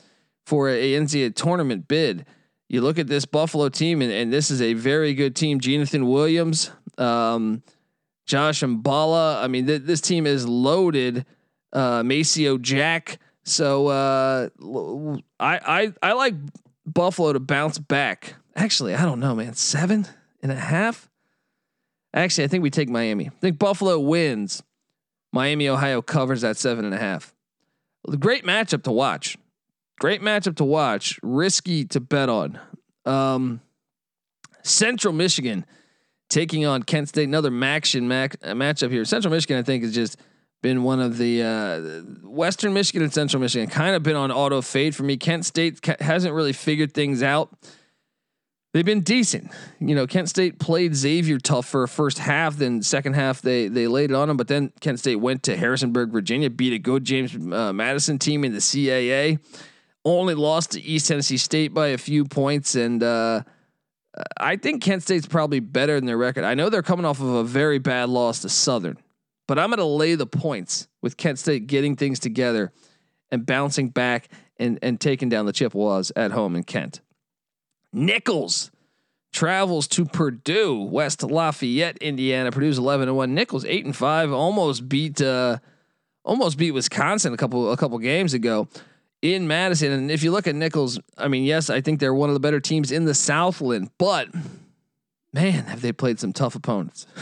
for 0.45 0.69
a 0.69 0.93
NCAA 0.93 1.35
tournament 1.35 1.89
bid? 1.89 2.27
You 2.69 2.83
look 2.83 2.99
at 2.99 3.09
this 3.09 3.25
Buffalo 3.25 3.69
team, 3.69 4.01
and, 4.01 4.13
and 4.13 4.33
this 4.33 4.51
is 4.51 4.63
a 4.63 4.75
very 4.75 5.13
good 5.15 5.35
team. 5.35 5.59
Jeenathan 5.59 6.07
Williams, 6.07 6.71
um, 6.99 7.65
Josh 8.27 8.61
Mballa. 8.61 9.43
I 9.43 9.49
mean, 9.49 9.67
th- 9.67 9.83
this 9.83 10.01
team 10.01 10.27
is 10.27 10.47
loaded 10.47 11.27
uh, 11.73 12.03
Maceo 12.05 12.59
Jack. 12.59 13.19
So 13.43 13.89
uh, 13.89 14.49
I 15.41 15.59
I 15.59 15.93
I 16.03 16.13
like 16.13 16.35
Buffalo 16.87 17.33
to 17.33 17.41
bounce 17.41 17.79
back. 17.79 18.35
Actually, 18.55 18.95
I 18.95 19.03
don't 19.05 19.21
know, 19.21 19.35
man. 19.35 19.55
Seven 19.55 20.07
and 20.43 20.53
a 20.53 20.57
half. 20.57 21.10
Actually, 22.13 22.45
I 22.45 22.49
think 22.49 22.63
we 22.63 22.71
take 22.71 22.89
Miami. 22.89 23.29
I 23.29 23.41
think 23.41 23.59
Buffalo 23.59 23.99
wins. 24.01 24.63
Miami, 25.33 25.69
Ohio 25.69 26.03
covers 26.03 26.41
that 26.41 26.57
seven 26.57 26.85
and 26.85 26.95
a 26.95 26.99
half. 26.99 27.33
Great 28.19 28.45
matchup 28.45 28.83
to 28.85 28.93
watch. 28.93 29.37
Great 30.01 30.23
matchup 30.23 30.57
to 30.57 30.65
watch. 30.65 31.21
Risky 31.23 31.85
to 31.87 32.01
bet 32.01 32.29
on. 32.29 32.59
Um, 33.05 33.61
Central 34.63 35.15
Michigan 35.15 35.65
taking 36.29 36.67
on 36.67 36.83
Kent 36.83 37.11
State. 37.11 37.29
Another 37.29 37.51
Maction 37.51 38.03
Mac, 38.05 38.41
matchup 38.41 38.91
here. 38.91 39.05
Central 39.05 39.33
Michigan, 39.33 39.59
I 39.59 39.63
think, 39.63 39.85
has 39.85 39.95
just 39.95 40.17
been 40.63 40.83
one 40.83 41.01
of 41.01 41.19
the 41.19 41.43
uh, 41.43 42.29
Western 42.29 42.73
Michigan 42.73 43.03
and 43.03 43.13
Central 43.13 43.41
Michigan 43.41 43.69
kind 43.69 43.95
of 43.95 44.03
been 44.03 44.17
on 44.17 44.31
auto 44.31 44.61
fade 44.61 44.95
for 44.95 45.03
me. 45.03 45.17
Kent 45.17 45.47
State 45.47 45.85
hasn't 46.01 46.35
really 46.35 46.53
figured 46.53 46.93
things 46.93 47.23
out. 47.23 47.51
They've 48.73 48.85
been 48.85 49.01
decent. 49.01 49.51
You 49.81 49.97
know, 49.97 50.07
Kent 50.07 50.29
State 50.29 50.61
played 50.61 50.95
Xavier 50.95 51.39
tough 51.39 51.67
for 51.67 51.83
a 51.83 51.89
first 51.89 52.19
half, 52.19 52.57
then 52.57 52.83
second 52.83 53.15
half 53.15 53.43
they 53.43 53.69
they 53.69 53.89
laid 53.89 54.11
it 54.11 54.15
on 54.15 54.29
them. 54.29 54.37
But 54.37 54.49
then 54.49 54.73
Kent 54.81 55.01
State 55.01 55.17
went 55.17 55.43
to 55.45 55.57
Harrisonburg, 55.57 56.11
Virginia, 56.13 56.51
beat 56.51 56.73
a 56.73 56.79
good 56.79 57.05
James 57.05 57.35
uh, 57.35 57.73
Madison 57.73 58.19
team 58.19 58.45
in 58.45 58.53
the 58.53 58.59
CAA. 58.59 59.39
Only 60.05 60.35
lost 60.35 60.73
to 60.73 60.81
East 60.81 61.09
Tennessee 61.09 61.37
State 61.37 61.75
by 61.75 61.89
a 61.89 61.99
few 61.99 62.25
points, 62.25 62.75
and 62.75 63.03
uh, 63.03 63.43
I 64.39 64.57
think 64.57 64.83
Kent 64.83 65.03
State's 65.03 65.27
probably 65.27 65.61
better 65.61 65.97
than 65.97 66.07
their 66.07 66.17
record. 66.17 66.45
I 66.45 66.55
know 66.55 66.71
they're 66.71 66.83
coming 66.83 67.05
off 67.05 67.21
of 67.21 67.29
a 67.29 67.45
very 67.45 67.79
bad 67.79 68.09
loss 68.09 68.41
to 68.43 68.49
Southern 68.49 68.97
but 69.51 69.59
I'm 69.59 69.71
going 69.71 69.79
to 69.79 69.85
lay 69.85 70.15
the 70.15 70.29
points 70.29 70.87
with 71.03 71.17
Kent 71.17 71.41
State 71.41 71.67
getting 71.67 71.97
things 71.97 72.21
together 72.21 72.73
and 73.33 73.45
bouncing 73.45 73.89
back 73.89 74.29
and, 74.61 74.79
and 74.81 75.01
taking 75.01 75.29
down 75.29 75.45
the 75.45 75.53
Chippewas 75.53 76.13
at 76.15 76.31
home 76.31 76.55
in 76.55 76.63
Kent. 76.63 77.01
Nicholls 77.93 78.71
travels 79.33 79.87
to 79.89 80.05
Purdue, 80.05 80.83
West 80.83 81.23
Lafayette, 81.23 81.99
Indiana. 81.99 82.51
Purdue's 82.51 82.79
11 82.79 83.09
and 83.09 83.17
1. 83.17 83.35
Nicholls 83.35 83.65
8 83.65 83.85
and 83.85 83.97
5, 83.97 84.33
almost 84.33 84.89
beat 84.89 85.21
uh, 85.21 85.59
almost 86.25 86.59
beat 86.59 86.73
Wisconsin 86.73 87.33
a 87.33 87.37
couple 87.37 87.73
a 87.73 87.77
couple 87.77 87.99
games 87.99 88.35
ago 88.35 88.69
in 89.23 89.47
Madison. 89.47 89.93
And 89.93 90.11
if 90.11 90.23
you 90.23 90.31
look 90.31 90.47
at 90.47 90.55
Nicholls, 90.55 90.99
I 91.17 91.29
mean, 91.29 91.45
yes, 91.45 91.71
I 91.71 91.81
think 91.81 92.01
they're 92.01 92.15
one 92.15 92.31
of 92.31 92.35
the 92.35 92.41
better 92.41 92.61
teams 92.61 92.93
in 92.93 93.05
the 93.05 93.15
Southland, 93.15 93.91
but 93.99 94.29
man, 95.33 95.65
have 95.65 95.81
they 95.81 95.93
played 95.93 96.19
some 96.19 96.33
tough 96.33 96.55
opponents. 96.55 97.07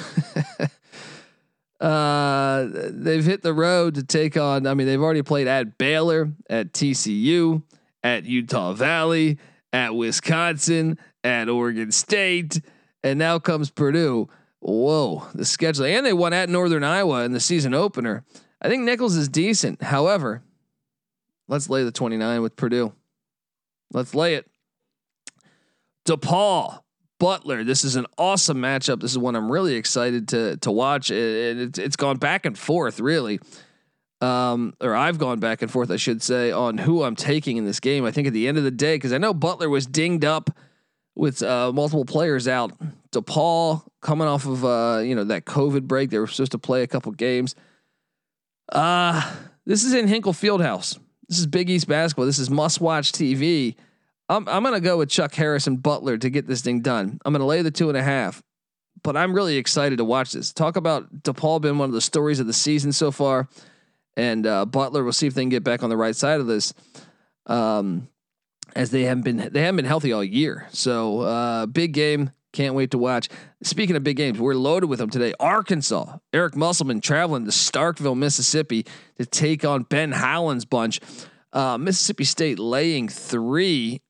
Uh, 1.81 2.67
they've 2.91 3.25
hit 3.25 3.43
the 3.43 3.55
road 3.55 3.95
to 3.95 4.03
take 4.03 4.37
on. 4.37 4.67
I 4.67 4.75
mean, 4.75 4.89
they've 4.89 5.01
already 5.01 5.23
played 5.23 5.47
at 5.47 5.79
Baylor, 5.79 6.33
at 6.51 6.73
TCU, 6.73 7.63
at 8.03 8.25
Utah 8.25 8.73
Valley, 8.73 9.39
at 9.73 9.95
Wisconsin, 9.95 10.99
at 11.25 11.49
Oregon 11.49 11.93
State, 11.93 12.61
and 13.03 13.19
now 13.19 13.39
comes 13.39 13.71
Purdue. 13.71 14.29
Whoa, 14.61 15.27
the 15.35 15.45
schedule, 15.45 15.85
and 15.85 16.05
they 16.05 16.13
won 16.13 16.33
at 16.33 16.49
Northern 16.49 16.83
Iowa 16.83 17.25
in 17.25 17.33
the 17.33 17.41
season 17.41 17.75
opener. 17.75 18.25
I 18.61 18.69
think 18.69 18.83
Nicholls 18.83 19.17
is 19.17 19.29
decent. 19.29 19.83
However, 19.83 20.43
let's 21.47 21.71
lay 21.71 21.85
the 21.85 21.93
29 21.93 22.43
with 22.43 22.57
Purdue. 22.57 22.93
Let's 23.93 24.15
lay 24.15 24.35
it. 24.35 24.51
DePaul 26.07 26.81
Butler. 27.21 27.65
This 27.65 27.85
is 27.85 27.97
an 27.97 28.07
awesome 28.17 28.59
matchup. 28.59 29.01
This 29.01 29.13
is 29.13 29.19
one 29.19 29.37
I'm 29.37 29.51
really 29.51 29.75
excited 29.75 30.29
to 30.29 30.57
to 30.59 30.71
watch. 30.71 31.11
It, 31.11 31.59
it, 31.59 31.79
it's 31.79 31.97
gone 31.97 32.17
back 32.17 32.47
and 32.47 32.59
forth, 32.59 33.01
really. 33.01 33.41
Um, 34.21 34.75
or 34.81 34.97
I've 34.97 35.19
gone 35.19 35.39
back 35.39 35.63
and 35.63 35.71
forth, 35.71 35.91
I 35.91 35.97
should 35.97 36.23
say, 36.23 36.51
on 36.51 36.79
who 36.79 37.05
I'm 37.05 37.15
taking 37.15 37.57
in 37.57 37.65
this 37.65 37.79
game. 37.79 38.05
I 38.05 38.11
think 38.11 38.27
at 38.27 38.33
the 38.33 38.49
end 38.49 38.59
of 38.59 38.65
the 38.65 38.71
day, 38.71 38.97
because 38.97 39.13
I 39.13 39.19
know 39.19 39.33
Butler 39.33 39.69
was 39.69 39.87
dinged 39.87 40.25
up 40.25 40.51
with 41.15 41.43
uh, 41.43 41.73
multiple 41.73 42.05
players 42.05 42.49
out. 42.49 42.73
DePaul 43.13 43.85
coming 44.03 44.27
off 44.27 44.47
of 44.47 44.65
uh, 44.65 45.01
you 45.05 45.15
know 45.15 45.25
that 45.25 45.45
COVID 45.45 45.83
break, 45.83 46.11
they 46.11 46.19
were 46.19 46.27
supposed 46.27 46.53
to 46.53 46.59
play 46.59 46.83
a 46.83 46.87
couple 46.87 47.13
games. 47.13 47.55
Uh 48.71 49.35
this 49.69 49.85
is 49.85 49.93
in 49.93 50.09
Hinkle 50.09 50.33
Fieldhouse. 50.33 50.99
This 51.29 51.39
is 51.39 51.47
Big 51.47 51.69
East 51.69 51.87
basketball. 51.89 52.25
This 52.25 52.39
is 52.39 52.49
must 52.49 52.81
watch 52.81 53.13
TV. 53.13 53.77
I'm 54.31 54.49
I'm 54.49 54.63
gonna 54.63 54.81
go 54.81 54.97
with 54.97 55.11
Chuck 55.11 55.35
Harris 55.35 55.67
and 55.67 55.83
Butler 55.83 56.17
to 56.17 56.31
get 56.31 56.47
this 56.47 56.63
thing 56.63 56.81
done. 56.81 57.21
I'm 57.25 57.35
gonna 57.35 57.45
lay 57.45 57.61
the 57.61 57.71
two 57.71 57.89
and 57.91 57.99
a 57.99 58.03
half, 58.03 58.43
but 59.03 59.15
I'm 59.15 59.35
really 59.35 59.59
excited 59.59 59.99
to 59.99 60.05
watch 60.05 60.33
this. 60.33 60.55
Talk 60.55 60.77
about 60.77 61.23
DePaul 61.23 61.61
being 61.61 61.77
one 61.77 61.91
of 61.91 61.95
the 61.95 62.01
stories 62.01 62.41
of 62.41 62.47
the 62.47 62.55
season 62.55 62.93
so 62.93 63.11
far, 63.11 63.49
and 64.19 64.47
uh, 64.47 64.67
Butler. 64.67 65.03
We'll 65.05 65.13
see 65.15 65.27
if 65.27 65.35
they 65.35 65.43
can 65.43 65.49
get 65.49 65.65
back 65.65 65.83
on 65.83 65.89
the 65.89 65.97
right 65.97 66.15
side 66.15 66.41
of 66.41 66.47
this. 66.47 66.75
Um, 67.47 68.09
as 68.77 68.91
they 68.91 69.05
haven't 69.05 69.23
been 69.25 69.49
they 69.53 69.63
haven't 69.63 69.77
been 69.77 69.85
healthy 69.87 70.13
all 70.13 70.23
year. 70.23 70.67
So 70.71 71.21
uh, 71.21 71.67
big 71.67 71.93
game. 71.93 72.33
Can't 72.53 72.75
wait 72.75 72.91
to 72.93 72.99
watch. 72.99 73.29
Speaking 73.63 73.95
of 73.95 74.03
big 74.03 74.17
games, 74.17 74.39
we're 74.39 74.55
loaded 74.55 74.89
with 74.89 74.99
them 74.99 75.11
today. 75.11 75.35
Arkansas, 75.39 76.19
Eric 76.33 76.57
Musselman 76.57 77.01
traveling 77.01 77.45
to 77.45 77.51
Starkville, 77.51 78.17
Mississippi 78.17 78.87
to 79.17 79.27
take 79.27 79.65
on 79.65 79.83
Ben 79.83 80.13
Howland's 80.13 80.65
bunch. 80.65 81.01
Uh, 81.53 81.77
Mississippi 81.79 82.25
State 82.25 82.59
laying 82.59 83.09
three 83.09 84.01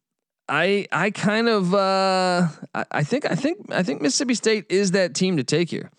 I 0.48 0.86
I 0.90 1.10
kind 1.10 1.48
of 1.48 1.74
uh, 1.74 2.48
I, 2.74 2.84
I 2.90 3.02
think 3.04 3.30
I 3.30 3.34
think 3.34 3.70
I 3.70 3.82
think 3.82 4.00
Mississippi 4.00 4.34
State 4.34 4.66
is 4.70 4.92
that 4.92 5.14
team 5.14 5.36
to 5.36 5.44
take 5.44 5.70
here. 5.70 5.90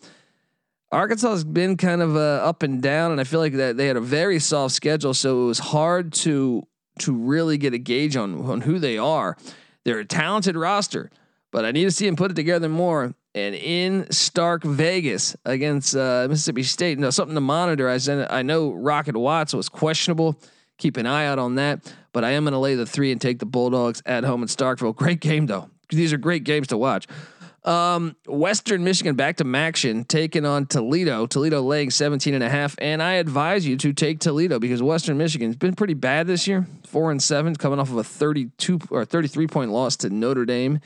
Arkansas 0.92 1.30
has 1.30 1.44
been 1.44 1.78
kind 1.78 2.02
of 2.02 2.16
uh, 2.16 2.42
up 2.44 2.64
and 2.64 2.82
down, 2.82 3.12
and 3.12 3.22
I 3.22 3.24
feel 3.24 3.40
like 3.40 3.54
that 3.54 3.78
they 3.78 3.88
had 3.88 3.98
a 3.98 4.02
very 4.02 4.40
soft 4.40 4.74
schedule, 4.74 5.14
so 5.14 5.44
it 5.44 5.46
was 5.46 5.60
hard 5.60 6.14
to 6.14 6.64
to 7.00 7.14
really 7.14 7.58
get 7.58 7.74
a 7.74 7.78
gauge 7.78 8.16
on 8.16 8.46
on 8.50 8.62
who 8.62 8.80
they 8.80 8.98
are. 8.98 9.38
They're 9.86 10.00
a 10.00 10.06
talented 10.06 10.56
roster, 10.56 11.12
but 11.52 11.64
I 11.64 11.72
need 11.72 11.86
to 11.86 11.92
see 11.92 12.06
them 12.06 12.16
put 12.16 12.32
it 12.32 12.36
together 12.36 12.70
more. 12.70 13.14
And 13.36 13.54
in 13.54 14.12
Stark 14.12 14.64
Vegas 14.64 15.36
against 15.46 15.96
uh, 15.96 16.26
Mississippi 16.28 16.64
State, 16.64 16.98
now 16.98 17.12
something 17.12 17.36
to 17.36 17.42
monitor. 17.42 17.88
I 17.88 18.00
said 18.00 18.28
I 18.32 18.42
know 18.42 18.72
Rocket 18.72 19.16
Watts 19.16 19.54
was 19.54 19.70
questionable. 19.70 20.42
keep 20.80 20.98
an 20.98 21.06
eye 21.06 21.28
out 21.28 21.38
on 21.38 21.56
that. 21.56 21.94
But 22.12 22.24
I 22.24 22.32
am 22.32 22.44
going 22.44 22.54
to 22.54 22.60
lay 22.60 22.74
the 22.74 22.88
three 22.88 23.12
and 23.12 23.22
take 23.22 23.38
the 23.38 23.46
Bulldogs 23.46 24.02
at 24.06 24.24
home 24.24 24.42
in 24.42 24.48
Starkville. 24.48 24.96
Great 24.96 25.20
game 25.20 25.46
though. 25.46 25.70
These 25.90 26.12
are 26.14 26.18
great 26.18 26.44
games 26.44 26.68
to 26.68 26.78
watch. 26.78 27.06
Um, 27.64 28.16
Western 28.26 28.84
Michigan 28.84 29.16
back 29.16 29.38
to 29.38 29.44
Maction 29.44 30.08
taking 30.08 30.46
on 30.46 30.66
Toledo. 30.66 31.26
Toledo 31.26 31.62
laying 31.62 31.90
17 31.90 32.34
and 32.34 32.44
a 32.44 32.50
half. 32.50 32.76
And 32.80 33.04
I 33.04 33.14
advise 33.14 33.66
you 33.66 33.76
to 33.78 33.94
take 33.94 34.20
Toledo 34.20 34.60
because 34.60 34.82
Western 34.82 35.18
Michigan's 35.18 35.56
been 35.56 35.76
pretty 35.76 35.94
bad 35.94 36.28
this 36.28 36.48
year. 36.48 36.68
Four 36.88 37.12
and 37.12 37.22
seven, 37.22 37.56
coming 37.56 37.80
off 37.80 37.90
of 37.90 37.98
a 37.98 38.04
32 38.04 38.80
or 38.90 39.06
33 39.06 39.48
point 39.48 39.72
loss 39.72 39.98
to 39.98 40.10
Notre 40.10 40.46
Dame 40.46 40.80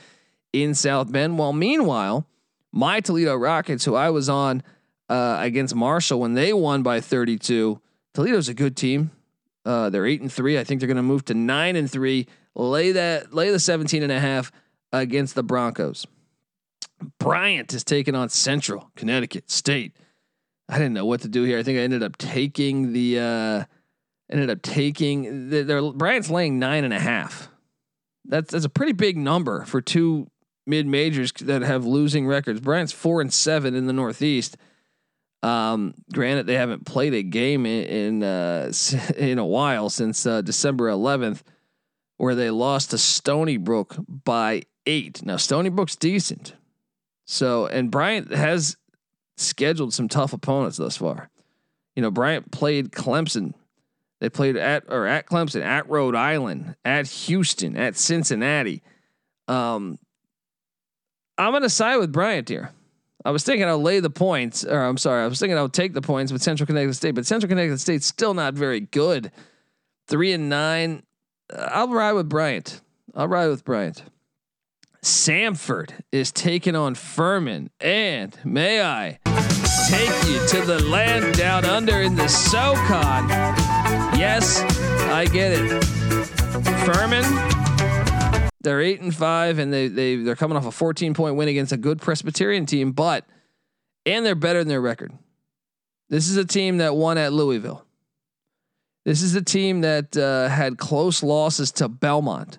in 0.52 0.74
South 0.74 1.10
Bend. 1.10 1.38
While 1.38 1.52
meanwhile, 1.52 2.26
my 2.72 3.00
Toledo 3.00 3.36
Rockets, 3.36 3.84
who 3.84 3.94
I 3.94 4.10
was 4.10 4.28
on 4.28 4.62
uh, 5.08 5.36
against 5.40 5.74
Marshall 5.74 6.20
when 6.20 6.34
they 6.34 6.52
won 6.52 6.82
by 6.82 7.00
32, 7.00 7.80
Toledo's 8.14 8.48
a 8.48 8.54
good 8.54 8.76
team. 8.76 9.10
Uh, 9.64 9.90
they're 9.90 10.06
eight 10.06 10.20
and 10.20 10.30
three. 10.32 10.58
I 10.58 10.64
think 10.64 10.80
they're 10.80 10.88
going 10.88 10.96
to 10.96 11.02
move 11.02 11.24
to 11.26 11.34
nine 11.34 11.76
and 11.76 11.90
three. 11.90 12.26
Lay 12.54 12.92
that, 12.92 13.32
lay 13.32 13.50
the 13.50 13.58
17 13.58 14.02
and 14.02 14.12
a 14.12 14.20
half 14.20 14.52
against 14.92 15.34
the 15.34 15.42
Broncos. 15.42 16.06
Bryant 17.18 17.72
is 17.72 17.84
taking 17.84 18.14
on 18.14 18.28
Central 18.28 18.90
Connecticut 18.96 19.50
State. 19.50 19.96
I 20.68 20.78
didn't 20.78 20.94
know 20.94 21.06
what 21.06 21.20
to 21.22 21.28
do 21.28 21.42
here. 21.42 21.58
I 21.58 21.62
think 21.62 21.78
I 21.78 21.82
ended 21.82 22.02
up 22.02 22.16
taking 22.16 22.92
the 22.92 23.18
uh 23.18 23.64
ended 24.30 24.50
up 24.50 24.62
taking 24.62 25.50
the, 25.50 25.62
their 25.62 25.92
Bryant's 25.92 26.30
laying 26.30 26.58
nine 26.58 26.84
and 26.84 26.94
a 26.94 27.00
half. 27.00 27.48
That's 28.24 28.52
that's 28.52 28.64
a 28.64 28.70
pretty 28.70 28.92
big 28.92 29.16
number 29.16 29.64
for 29.64 29.80
two 29.80 30.28
mid 30.66 30.86
majors 30.86 31.32
that 31.32 31.62
have 31.62 31.84
losing 31.84 32.26
records. 32.26 32.60
Bryant's 32.60 32.92
four 32.92 33.20
and 33.20 33.32
seven 33.32 33.74
in 33.74 33.86
the 33.86 33.92
Northeast. 33.92 34.56
Um, 35.42 35.94
granted, 36.10 36.46
they 36.46 36.54
haven't 36.54 36.86
played 36.86 37.12
a 37.12 37.22
game 37.22 37.66
in 37.66 37.84
in, 37.84 38.22
uh, 38.22 38.72
in 39.16 39.38
a 39.38 39.44
while 39.44 39.90
since 39.90 40.24
uh, 40.24 40.40
December 40.40 40.88
11th, 40.88 41.42
where 42.16 42.34
they 42.34 42.50
lost 42.50 42.90
to 42.90 42.98
Stony 42.98 43.58
Brook 43.58 43.96
by 44.08 44.62
eight. 44.86 45.24
Now 45.24 45.36
Stony 45.36 45.68
Brook's 45.68 45.96
decent, 45.96 46.54
so, 47.24 47.66
and 47.66 47.90
Bryant 47.90 48.32
has 48.32 48.76
scheduled 49.36 49.94
some 49.94 50.08
tough 50.08 50.32
opponents 50.32 50.76
thus 50.76 50.96
far. 50.96 51.30
You 51.96 52.02
know, 52.02 52.10
Bryant 52.10 52.50
played 52.50 52.92
Clemson. 52.92 53.54
They 54.20 54.28
played 54.28 54.56
at 54.56 54.84
or 54.88 55.06
at 55.06 55.26
Clemson, 55.26 55.62
at 55.62 55.88
Rhode 55.88 56.14
Island, 56.14 56.76
at 56.84 57.06
Houston, 57.06 57.76
at 57.76 57.96
Cincinnati. 57.96 58.82
Um, 59.48 59.98
I'm 61.36 61.52
gonna 61.52 61.68
side 61.68 61.96
with 61.96 62.12
Bryant 62.12 62.48
here. 62.48 62.70
I 63.24 63.30
was 63.30 63.42
thinking 63.42 63.66
I'll 63.66 63.80
lay 63.80 64.00
the 64.00 64.10
points, 64.10 64.64
or 64.64 64.82
I'm 64.82 64.98
sorry, 64.98 65.24
I 65.24 65.26
was 65.26 65.38
thinking 65.38 65.56
I'll 65.56 65.68
take 65.68 65.94
the 65.94 66.02
points 66.02 66.30
with 66.30 66.42
Central 66.42 66.66
Connecticut 66.66 66.96
State, 66.96 67.14
but 67.14 67.26
Central 67.26 67.48
Connecticut 67.48 67.80
State's 67.80 68.06
still 68.06 68.34
not 68.34 68.54
very 68.54 68.80
good. 68.80 69.32
Three 70.06 70.32
and 70.32 70.48
nine. 70.48 71.02
I'll 71.54 71.88
ride 71.88 72.12
with 72.12 72.28
Bryant. 72.28 72.80
I'll 73.14 73.28
ride 73.28 73.48
with 73.48 73.64
Bryant. 73.64 74.02
Samford 75.04 75.90
is 76.12 76.32
taking 76.32 76.74
on 76.74 76.94
Furman. 76.94 77.68
And 77.78 78.36
may 78.42 78.80
I 78.80 79.18
take 79.86 80.26
you 80.26 80.46
to 80.48 80.62
the 80.66 80.82
land 80.88 81.36
down 81.36 81.66
under 81.66 82.00
in 82.00 82.14
the 82.14 82.26
SoCon? 82.26 83.28
Yes, 84.18 84.62
I 85.10 85.26
get 85.26 85.52
it. 85.52 85.84
Furman, 86.86 87.22
they're 88.62 88.80
eight 88.80 89.02
and 89.02 89.14
five, 89.14 89.58
and 89.58 89.70
they 89.70 89.88
they 89.88 90.16
they're 90.16 90.36
coming 90.36 90.56
off 90.56 90.64
a 90.64 90.72
14 90.72 91.12
point 91.12 91.36
win 91.36 91.48
against 91.48 91.72
a 91.72 91.76
good 91.76 92.00
Presbyterian 92.00 92.64
team, 92.64 92.92
but 92.92 93.26
and 94.06 94.24
they're 94.24 94.34
better 94.34 94.60
than 94.60 94.68
their 94.68 94.80
record. 94.80 95.12
This 96.08 96.30
is 96.30 96.38
a 96.38 96.46
team 96.46 96.78
that 96.78 96.96
won 96.96 97.18
at 97.18 97.34
Louisville. 97.34 97.84
This 99.04 99.20
is 99.20 99.34
a 99.34 99.42
team 99.42 99.82
that 99.82 100.16
uh, 100.16 100.48
had 100.48 100.78
close 100.78 101.22
losses 101.22 101.72
to 101.72 101.88
Belmont, 101.90 102.58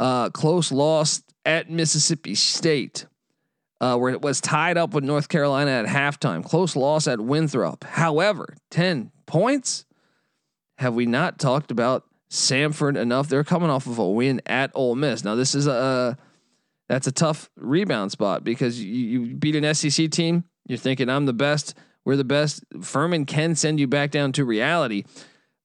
uh, 0.00 0.30
close 0.30 0.72
loss 0.72 1.22
at 1.44 1.70
Mississippi 1.70 2.34
State, 2.34 3.06
uh, 3.80 3.96
where 3.96 4.12
it 4.12 4.22
was 4.22 4.40
tied 4.40 4.76
up 4.76 4.94
with 4.94 5.04
North 5.04 5.28
Carolina 5.28 5.70
at 5.70 5.86
halftime. 5.86 6.44
Close 6.44 6.76
loss 6.76 7.06
at 7.06 7.20
Winthrop. 7.20 7.84
However, 7.84 8.56
10 8.70 9.10
points. 9.26 9.84
Have 10.78 10.94
we 10.94 11.04
not 11.04 11.38
talked 11.38 11.70
about 11.70 12.04
Samford 12.30 12.96
enough? 12.96 13.28
They're 13.28 13.44
coming 13.44 13.68
off 13.68 13.86
of 13.86 13.98
a 13.98 14.08
win 14.08 14.40
at 14.46 14.70
Ole 14.74 14.94
Miss. 14.94 15.24
Now, 15.24 15.34
this 15.34 15.54
is 15.54 15.66
a 15.66 16.16
that's 16.88 17.06
a 17.06 17.12
tough 17.12 17.50
rebound 17.56 18.10
spot 18.10 18.42
because 18.42 18.82
you, 18.82 19.20
you 19.20 19.36
beat 19.36 19.56
an 19.56 19.74
SEC 19.74 20.10
team. 20.10 20.44
You're 20.66 20.78
thinking, 20.78 21.08
I'm 21.08 21.26
the 21.26 21.32
best. 21.32 21.74
We're 22.04 22.16
the 22.16 22.24
best. 22.24 22.64
Furman 22.80 23.26
can 23.26 23.54
send 23.54 23.78
you 23.78 23.86
back 23.86 24.10
down 24.10 24.32
to 24.32 24.44
reality. 24.44 25.04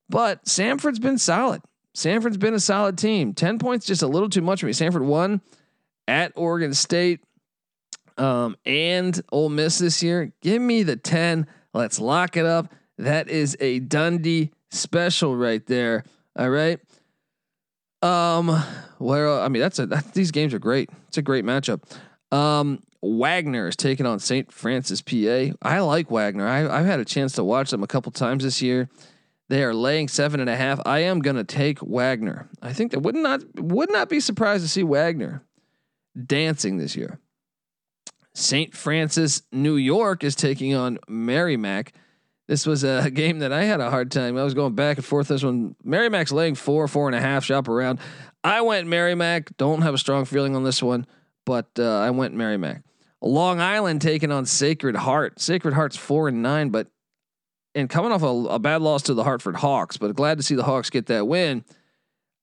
But 0.10 0.46
Samford's 0.46 1.00
been 1.00 1.18
solid. 1.18 1.62
Samford's 1.96 2.38
been 2.38 2.54
a 2.54 2.60
solid 2.60 2.98
team. 2.98 3.34
10 3.34 3.58
points, 3.58 3.86
just 3.86 4.04
a 4.04 4.08
little 4.08 4.30
too 4.30 4.42
much 4.42 4.60
for 4.60 4.66
me. 4.68 4.74
Samford 4.74 5.06
won 5.06 5.42
at 6.08 6.32
Oregon 6.36 6.74
State 6.74 7.22
um, 8.18 8.56
and 8.66 9.20
Ole 9.32 9.50
Miss 9.50 9.80
this 9.80 10.02
year. 10.02 10.32
Give 10.42 10.62
me 10.62 10.84
the 10.84 10.96
10. 10.96 11.48
Let's 11.74 12.00
lock 12.00 12.38
it 12.38 12.46
up. 12.46 12.74
That 12.98 13.30
is 13.30 13.58
a 13.60 13.80
Dundee 13.80 14.52
special 14.72 15.36
right 15.36 15.66
there. 15.66 16.04
All 16.38 16.50
right. 16.50 16.80
Um, 18.02 18.50
where 19.00 19.40
I 19.40 19.48
mean 19.48 19.62
that's 19.62 19.80
a 19.80 19.88
that, 19.88 20.14
these 20.14 20.32
games 20.32 20.54
are 20.54 20.60
great. 20.60 20.90
It's 21.08 21.18
a 21.18 21.22
great 21.22 21.44
matchup. 21.44 21.82
Um, 22.32 22.82
Wagner 23.02 23.68
is 23.68 23.76
taking 23.76 24.06
on 24.06 24.20
St. 24.20 24.52
Francis, 24.52 25.02
PA. 25.02 25.56
I 25.62 25.80
like 25.80 26.10
Wagner. 26.12 26.48
I, 26.48 26.80
I've 26.80 26.86
had 26.86 27.00
a 27.00 27.06
chance 27.06 27.34
to 27.34 27.44
watch 27.44 27.72
them 27.72 27.84
a 27.84 27.88
couple 27.88 28.12
times 28.12 28.44
this 28.44 28.62
year. 28.62 28.90
They 29.48 29.64
are 29.64 29.74
laying 29.74 30.08
seven 30.08 30.40
and 30.40 30.50
a 30.50 30.56
half. 30.56 30.80
I 30.86 31.00
am 31.00 31.20
gonna 31.20 31.44
take 31.44 31.80
Wagner. 31.80 32.50
I 32.62 32.74
think 32.74 32.92
that 32.92 33.02
would 33.02 33.16
not 33.16 33.44
would 33.56 33.92
not 33.92 34.10
be 34.10 34.20
surprised 34.20 34.64
to 34.64 34.70
see 34.70 34.84
Wagner 34.84 35.44
dancing 36.16 36.78
this 36.78 36.96
year. 36.96 37.20
St. 38.34 38.76
Francis, 38.76 39.42
New 39.52 39.76
York 39.78 40.24
is 40.24 40.36
taking 40.36 40.76
on 40.76 41.00
Merrimack. 41.08 41.94
This 42.48 42.66
was 42.66 42.84
a 42.84 43.10
game 43.14 43.40
that 43.40 43.54
I 43.54 43.64
had 43.64 43.80
a 43.80 43.90
hard 43.90 44.12
time. 44.12 44.38
I 44.38 44.44
was 44.44 44.54
going 44.54 44.76
back 44.76 44.98
and 44.98 45.06
forth. 45.06 45.30
This 45.30 45.44
one, 45.44 45.76
Merrimack's 45.84 46.32
laying 46.32 46.56
four, 46.56 46.88
four 46.88 47.08
and 47.08 47.16
a 47.16 47.22
half. 47.22 47.46
Shop 47.46 47.68
around. 47.68 48.00
I 48.44 48.62
went 48.62 48.88
Merrimack. 48.88 49.56
Don't 49.58 49.82
have 49.82 49.94
a 49.94 49.98
strong 49.98 50.26
feeling 50.26 50.56
on 50.56 50.64
this 50.64 50.84
one, 50.84 51.08
but 51.46 51.70
uh, 51.80 52.00
I 52.00 52.12
went 52.12 52.36
Merrimack. 52.36 52.84
Long 53.22 53.60
Island 53.60 54.02
taking 54.02 54.32
on 54.32 54.46
Sacred 54.46 54.96
Heart. 54.96 55.40
Sacred 55.40 55.74
Heart's 55.74 55.98
four 55.98 56.28
and 56.28 56.44
nine, 56.44 56.70
but 56.70 56.88
and 57.74 57.90
coming 57.90 58.12
off 58.12 58.22
a, 58.22 58.28
a 58.28 58.60
bad 58.60 58.82
loss 58.82 59.04
to 59.04 59.14
the 59.14 59.24
Hartford 59.24 59.56
Hawks, 59.58 59.98
but 59.98 60.16
glad 60.16 60.38
to 60.38 60.44
see 60.44 60.56
the 60.56 60.64
Hawks 60.64 60.90
get 60.90 61.08
that 61.08 61.28
win. 61.28 61.66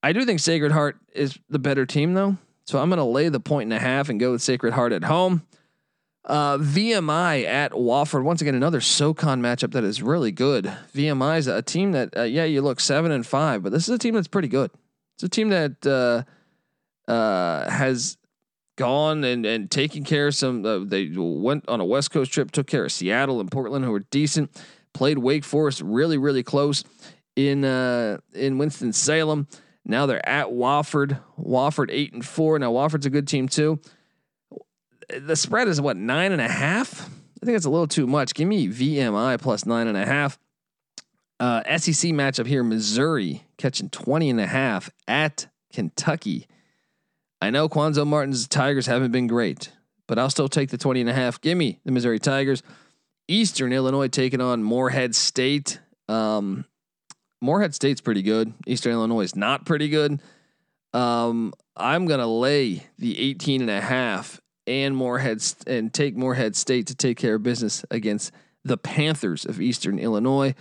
I 0.02 0.12
do 0.12 0.24
think 0.24 0.40
Sacred 0.40 0.72
Heart 0.72 0.98
is 1.14 1.38
the 1.48 1.58
better 1.58 1.86
team 1.86 2.14
though. 2.14 2.36
So 2.64 2.78
I'm 2.78 2.88
going 2.88 2.98
to 2.98 3.04
lay 3.04 3.28
the 3.28 3.40
point 3.40 3.64
and 3.64 3.72
a 3.72 3.78
half 3.78 4.08
and 4.08 4.20
go 4.20 4.32
with 4.32 4.42
Sacred 4.42 4.74
Heart 4.74 4.92
at 4.92 5.04
home. 5.04 5.42
Uh, 6.24 6.56
VMI 6.58 7.44
at 7.44 7.72
Wofford. 7.72 8.22
Once 8.22 8.40
again, 8.40 8.54
another 8.54 8.80
SoCon 8.80 9.42
matchup 9.42 9.72
that 9.72 9.82
is 9.82 10.02
really 10.02 10.30
good. 10.30 10.72
VMI 10.94 11.38
is 11.38 11.48
a 11.48 11.62
team 11.62 11.92
that, 11.92 12.16
uh, 12.16 12.22
yeah, 12.22 12.44
you 12.44 12.62
look 12.62 12.78
seven 12.78 13.10
and 13.10 13.26
five, 13.26 13.62
but 13.62 13.72
this 13.72 13.88
is 13.88 13.94
a 13.94 13.98
team 13.98 14.14
that's 14.14 14.28
pretty 14.28 14.46
good. 14.46 14.70
It's 15.16 15.24
a 15.24 15.28
team 15.28 15.48
that 15.48 15.84
uh, 15.86 17.10
uh, 17.10 17.68
has 17.68 18.16
gone 18.76 19.22
and 19.24 19.44
and 19.44 19.70
taken 19.70 20.04
care 20.04 20.28
of 20.28 20.34
some. 20.34 20.64
Uh, 20.64 20.80
they 20.84 21.10
went 21.14 21.68
on 21.68 21.80
a 21.80 21.84
West 21.84 22.10
Coast 22.10 22.32
trip, 22.32 22.50
took 22.50 22.66
care 22.66 22.84
of 22.84 22.92
Seattle 22.92 23.40
and 23.40 23.50
Portland, 23.50 23.84
who 23.84 23.90
were 23.90 24.04
decent. 24.10 24.50
Played 24.94 25.18
Wake 25.18 25.44
Forest 25.44 25.80
really, 25.82 26.18
really 26.18 26.42
close 26.42 26.84
in 27.36 27.64
uh, 27.64 28.18
in 28.34 28.58
Winston 28.58 28.92
Salem. 28.92 29.46
Now 29.84 30.06
they're 30.06 30.26
at 30.28 30.48
Wofford. 30.48 31.20
Wofford 31.38 31.88
eight 31.90 32.12
and 32.12 32.24
four. 32.24 32.58
Now 32.58 32.72
Wofford's 32.72 33.06
a 33.06 33.10
good 33.10 33.26
team 33.26 33.48
too. 33.48 33.80
The 35.08 35.36
spread 35.36 35.68
is 35.68 35.80
what 35.80 35.96
nine 35.96 36.32
and 36.32 36.40
a 36.40 36.48
half. 36.48 37.08
I 37.42 37.46
think 37.46 37.56
it's 37.56 37.66
a 37.66 37.70
little 37.70 37.88
too 37.88 38.06
much. 38.06 38.34
Give 38.34 38.46
me 38.46 38.68
VMI 38.68 39.40
plus 39.40 39.66
nine 39.66 39.88
and 39.88 39.96
a 39.96 40.06
half. 40.06 40.38
Uh, 41.40 41.62
SEC 41.76 42.12
matchup 42.12 42.46
here: 42.46 42.62
Missouri 42.62 43.44
catching 43.56 43.90
20 43.90 44.30
and 44.30 44.40
a 44.40 44.46
half 44.46 44.90
at 45.08 45.48
Kentucky. 45.72 46.46
I 47.40 47.50
know 47.50 47.68
Cuonzo 47.68 48.06
Martin's 48.06 48.46
Tigers 48.46 48.86
haven't 48.86 49.10
been 49.10 49.26
great, 49.26 49.72
but 50.06 50.16
I'll 50.18 50.30
still 50.30 50.48
take 50.48 50.70
the 50.70 50.78
20 50.78 51.00
and 51.00 51.10
a 51.10 51.12
half. 51.12 51.40
Give 51.40 51.58
me 51.58 51.80
the 51.84 51.90
Missouri 51.90 52.20
Tigers. 52.20 52.62
Eastern 53.26 53.72
Illinois 53.72 54.08
taking 54.08 54.40
on 54.40 54.62
Morehead 54.62 55.14
State. 55.16 55.80
Um, 56.08 56.64
Morehead 57.42 57.74
State's 57.74 58.00
pretty 58.00 58.22
good. 58.22 58.54
Eastern 58.66 58.92
Illinois 58.92 59.22
is 59.22 59.36
not 59.36 59.66
pretty 59.66 59.88
good. 59.88 60.20
Um, 60.94 61.52
I'm 61.76 62.06
gonna 62.06 62.26
lay 62.26 62.86
the 62.98 63.18
18 63.18 63.60
and 63.62 63.70
a 63.70 63.80
half 63.80 64.40
and 64.66 64.96
Morehead 64.96 65.42
and 65.66 65.92
take 65.92 66.16
Morehead 66.16 66.54
State 66.54 66.86
to 66.86 66.94
take 66.94 67.18
care 67.18 67.34
of 67.34 67.42
business 67.42 67.84
against 67.90 68.32
the 68.64 68.76
Panthers 68.76 69.44
of 69.44 69.60
Eastern 69.60 69.98
Illinois. 69.98 70.54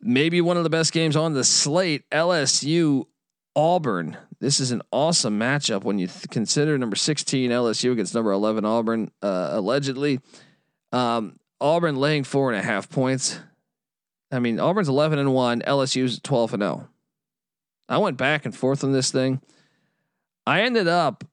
Maybe 0.00 0.40
one 0.40 0.56
of 0.56 0.64
the 0.64 0.70
best 0.70 0.92
games 0.92 1.16
on 1.16 1.34
the 1.34 1.44
slate. 1.44 2.08
LSU 2.10 3.06
Auburn. 3.54 4.16
This 4.40 4.60
is 4.60 4.70
an 4.70 4.82
awesome 4.92 5.38
matchup 5.38 5.84
when 5.84 5.98
you 5.98 6.08
th- 6.08 6.28
consider 6.30 6.76
number 6.76 6.96
16 6.96 7.50
LSU 7.50 7.92
against 7.92 8.14
number 8.14 8.32
11 8.32 8.64
Auburn. 8.64 9.10
Uh, 9.22 9.50
allegedly, 9.52 10.20
um, 10.92 11.38
Auburn 11.60 11.96
laying 11.96 12.24
four 12.24 12.52
and 12.52 12.60
a 12.60 12.62
half 12.62 12.90
points. 12.90 13.38
I 14.30 14.38
mean, 14.38 14.58
Auburn's 14.58 14.88
11 14.88 15.18
and 15.18 15.32
1, 15.32 15.62
LSU's 15.62 16.20
12 16.20 16.54
and 16.54 16.62
0. 16.62 16.88
I 17.88 17.98
went 17.98 18.16
back 18.16 18.44
and 18.44 18.54
forth 18.54 18.82
on 18.82 18.92
this 18.92 19.10
thing. 19.10 19.40
I 20.46 20.62
ended 20.62 20.88
up 20.88 21.24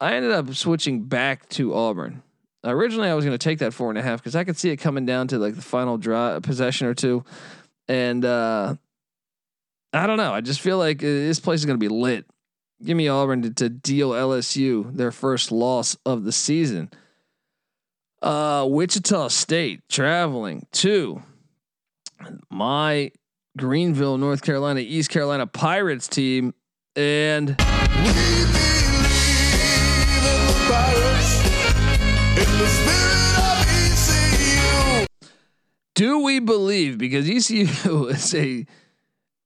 I 0.00 0.14
ended 0.14 0.32
up 0.32 0.52
switching 0.54 1.04
back 1.04 1.48
to 1.50 1.74
Auburn. 1.74 2.22
Originally, 2.64 3.08
I 3.08 3.14
was 3.14 3.24
going 3.24 3.36
to 3.36 3.42
take 3.42 3.60
that 3.60 3.72
four 3.72 3.90
and 3.90 3.98
a 3.98 4.02
half 4.02 4.20
because 4.20 4.36
I 4.36 4.44
could 4.44 4.56
see 4.56 4.70
it 4.70 4.76
coming 4.76 5.06
down 5.06 5.28
to 5.28 5.38
like 5.38 5.54
the 5.54 5.62
final 5.62 5.96
draw 5.96 6.38
possession 6.40 6.86
or 6.86 6.94
two, 6.94 7.24
and 7.88 8.24
uh, 8.24 8.74
I 9.92 10.06
don't 10.06 10.16
know. 10.16 10.32
I 10.32 10.40
just 10.40 10.60
feel 10.60 10.76
like 10.76 11.02
uh, 11.02 11.06
this 11.06 11.40
place 11.40 11.60
is 11.60 11.66
going 11.66 11.78
to 11.78 11.84
be 11.84 11.94
lit. 11.94 12.26
Give 12.84 12.96
me 12.96 13.08
Auburn 13.08 13.42
to, 13.42 13.50
to 13.50 13.68
deal 13.70 14.10
LSU 14.10 14.94
their 14.94 15.12
first 15.12 15.50
loss 15.50 15.96
of 16.04 16.24
the 16.24 16.32
season. 16.32 16.90
Uh, 18.20 18.66
Wichita 18.68 19.28
State 19.28 19.88
traveling 19.88 20.66
to 20.72 21.22
my 22.50 23.10
Greenville, 23.56 24.18
North 24.18 24.42
Carolina, 24.42 24.80
East 24.80 25.10
Carolina 25.10 25.46
Pirates 25.46 26.08
team, 26.08 26.54
and. 26.94 27.56
Do 35.94 36.18
we 36.18 36.40
believe 36.40 36.98
because 36.98 37.26
ECU 37.28 38.06
is 38.08 38.34
a 38.34 38.66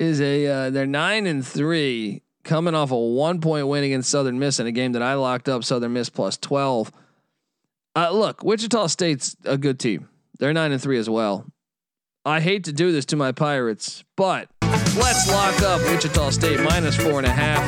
is 0.00 0.20
a 0.20 0.46
uh, 0.46 0.70
they're 0.70 0.84
nine 0.84 1.26
and 1.26 1.46
three 1.46 2.22
coming 2.42 2.74
off 2.74 2.90
a 2.90 2.98
one 2.98 3.40
point 3.40 3.68
win 3.68 3.84
against 3.84 4.10
Southern 4.10 4.40
Miss 4.40 4.58
in 4.58 4.66
a 4.66 4.72
game 4.72 4.92
that 4.92 5.02
I 5.02 5.14
locked 5.14 5.48
up 5.48 5.62
Southern 5.62 5.92
Miss 5.92 6.10
plus 6.10 6.36
twelve. 6.36 6.90
Uh, 7.94 8.10
look, 8.10 8.42
Wichita 8.42 8.88
State's 8.88 9.36
a 9.44 9.56
good 9.56 9.78
team. 9.78 10.08
They're 10.40 10.52
nine 10.52 10.72
and 10.72 10.82
three 10.82 10.98
as 10.98 11.08
well. 11.08 11.46
I 12.24 12.40
hate 12.40 12.64
to 12.64 12.72
do 12.72 12.92
this 12.92 13.06
to 13.06 13.16
my 13.16 13.32
Pirates, 13.32 14.04
but 14.14 14.48
let's 14.62 15.30
lock 15.30 15.62
up 15.62 15.80
Wichita 15.90 16.30
State 16.30 16.60
minus 16.60 16.94
four 16.94 17.16
and 17.16 17.26
a 17.26 17.30
half. 17.30 17.66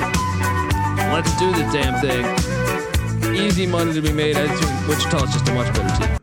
Let's 1.10 1.34
do 1.38 1.50
the 1.52 1.62
damn 1.72 1.98
thing. 2.02 3.34
Easy 3.34 3.66
money 3.66 3.94
to 3.94 4.02
be 4.02 4.12
made. 4.12 4.36
I 4.36 4.46
think 4.46 4.88
Wichita's 4.88 5.32
just 5.32 5.48
a 5.48 5.54
much 5.54 5.74
better 5.74 6.06
team. 6.06 6.18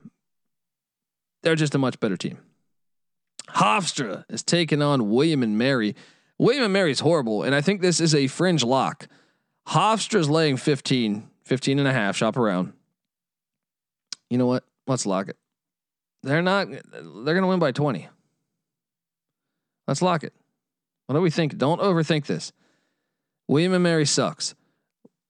They're 1.42 1.56
just 1.56 1.74
a 1.74 1.80
much 1.80 2.00
better 2.00 2.18
team. 2.18 2.38
Hofstra 3.50 4.26
is 4.30 4.44
taking 4.44 4.84
on 4.84 5.10
William 5.10 5.42
and 5.42 5.58
Mary. 5.58 5.96
William 6.38 6.66
and 6.66 6.74
Mary's 6.74 7.00
horrible, 7.00 7.42
and 7.42 7.56
I 7.56 7.62
think 7.62 7.82
this 7.82 8.00
is 8.00 8.14
a 8.14 8.28
fringe 8.28 8.64
lock. 8.64 9.08
Hofstra's 9.70 10.30
laying 10.30 10.58
15, 10.58 11.28
15 11.46 11.80
and 11.80 11.88
a 11.88 11.94
half. 11.94 12.16
Shop 12.16 12.38
around. 12.38 12.74
You 14.30 14.38
know 14.38 14.46
what? 14.46 14.66
Let's 14.86 15.08
lock 15.08 15.30
it. 15.30 15.38
They're 16.22 16.44
not. 16.44 16.70
They're 16.70 16.84
going 17.02 17.42
to 17.42 17.48
win 17.48 17.58
by 17.60 17.72
20. 17.72 18.08
Let's 19.90 20.04
lock 20.04 20.24
it. 20.24 20.34
What 21.08 21.16
do 21.16 21.22
we 21.22 21.32
think? 21.32 21.58
Don't 21.58 21.82
overthink 21.82 22.28
this. 22.28 22.52
William 23.48 23.74
and 23.74 23.82
Mary 23.82 24.06
sucks. 24.06 24.54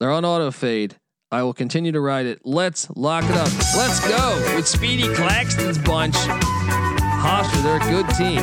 They're 0.02 0.12
on 0.12 0.26
auto 0.26 0.52
fade. 0.52 0.98
I 1.32 1.44
will 1.44 1.54
continue 1.54 1.94
to 1.94 2.02
ride 2.02 2.26
it. 2.26 2.42
Let's 2.44 2.90
lock 2.98 3.24
it 3.24 3.38
up. 3.38 3.48
Let's 3.78 4.06
go 4.06 4.56
with 4.58 4.68
Speedy 4.68 5.14
Claxton's 5.16 5.78
bunch. 5.78 6.16
Hofstra, 6.16 7.64
they're 7.64 7.78
a 7.78 8.04
good 8.04 8.10
team. 8.16 8.42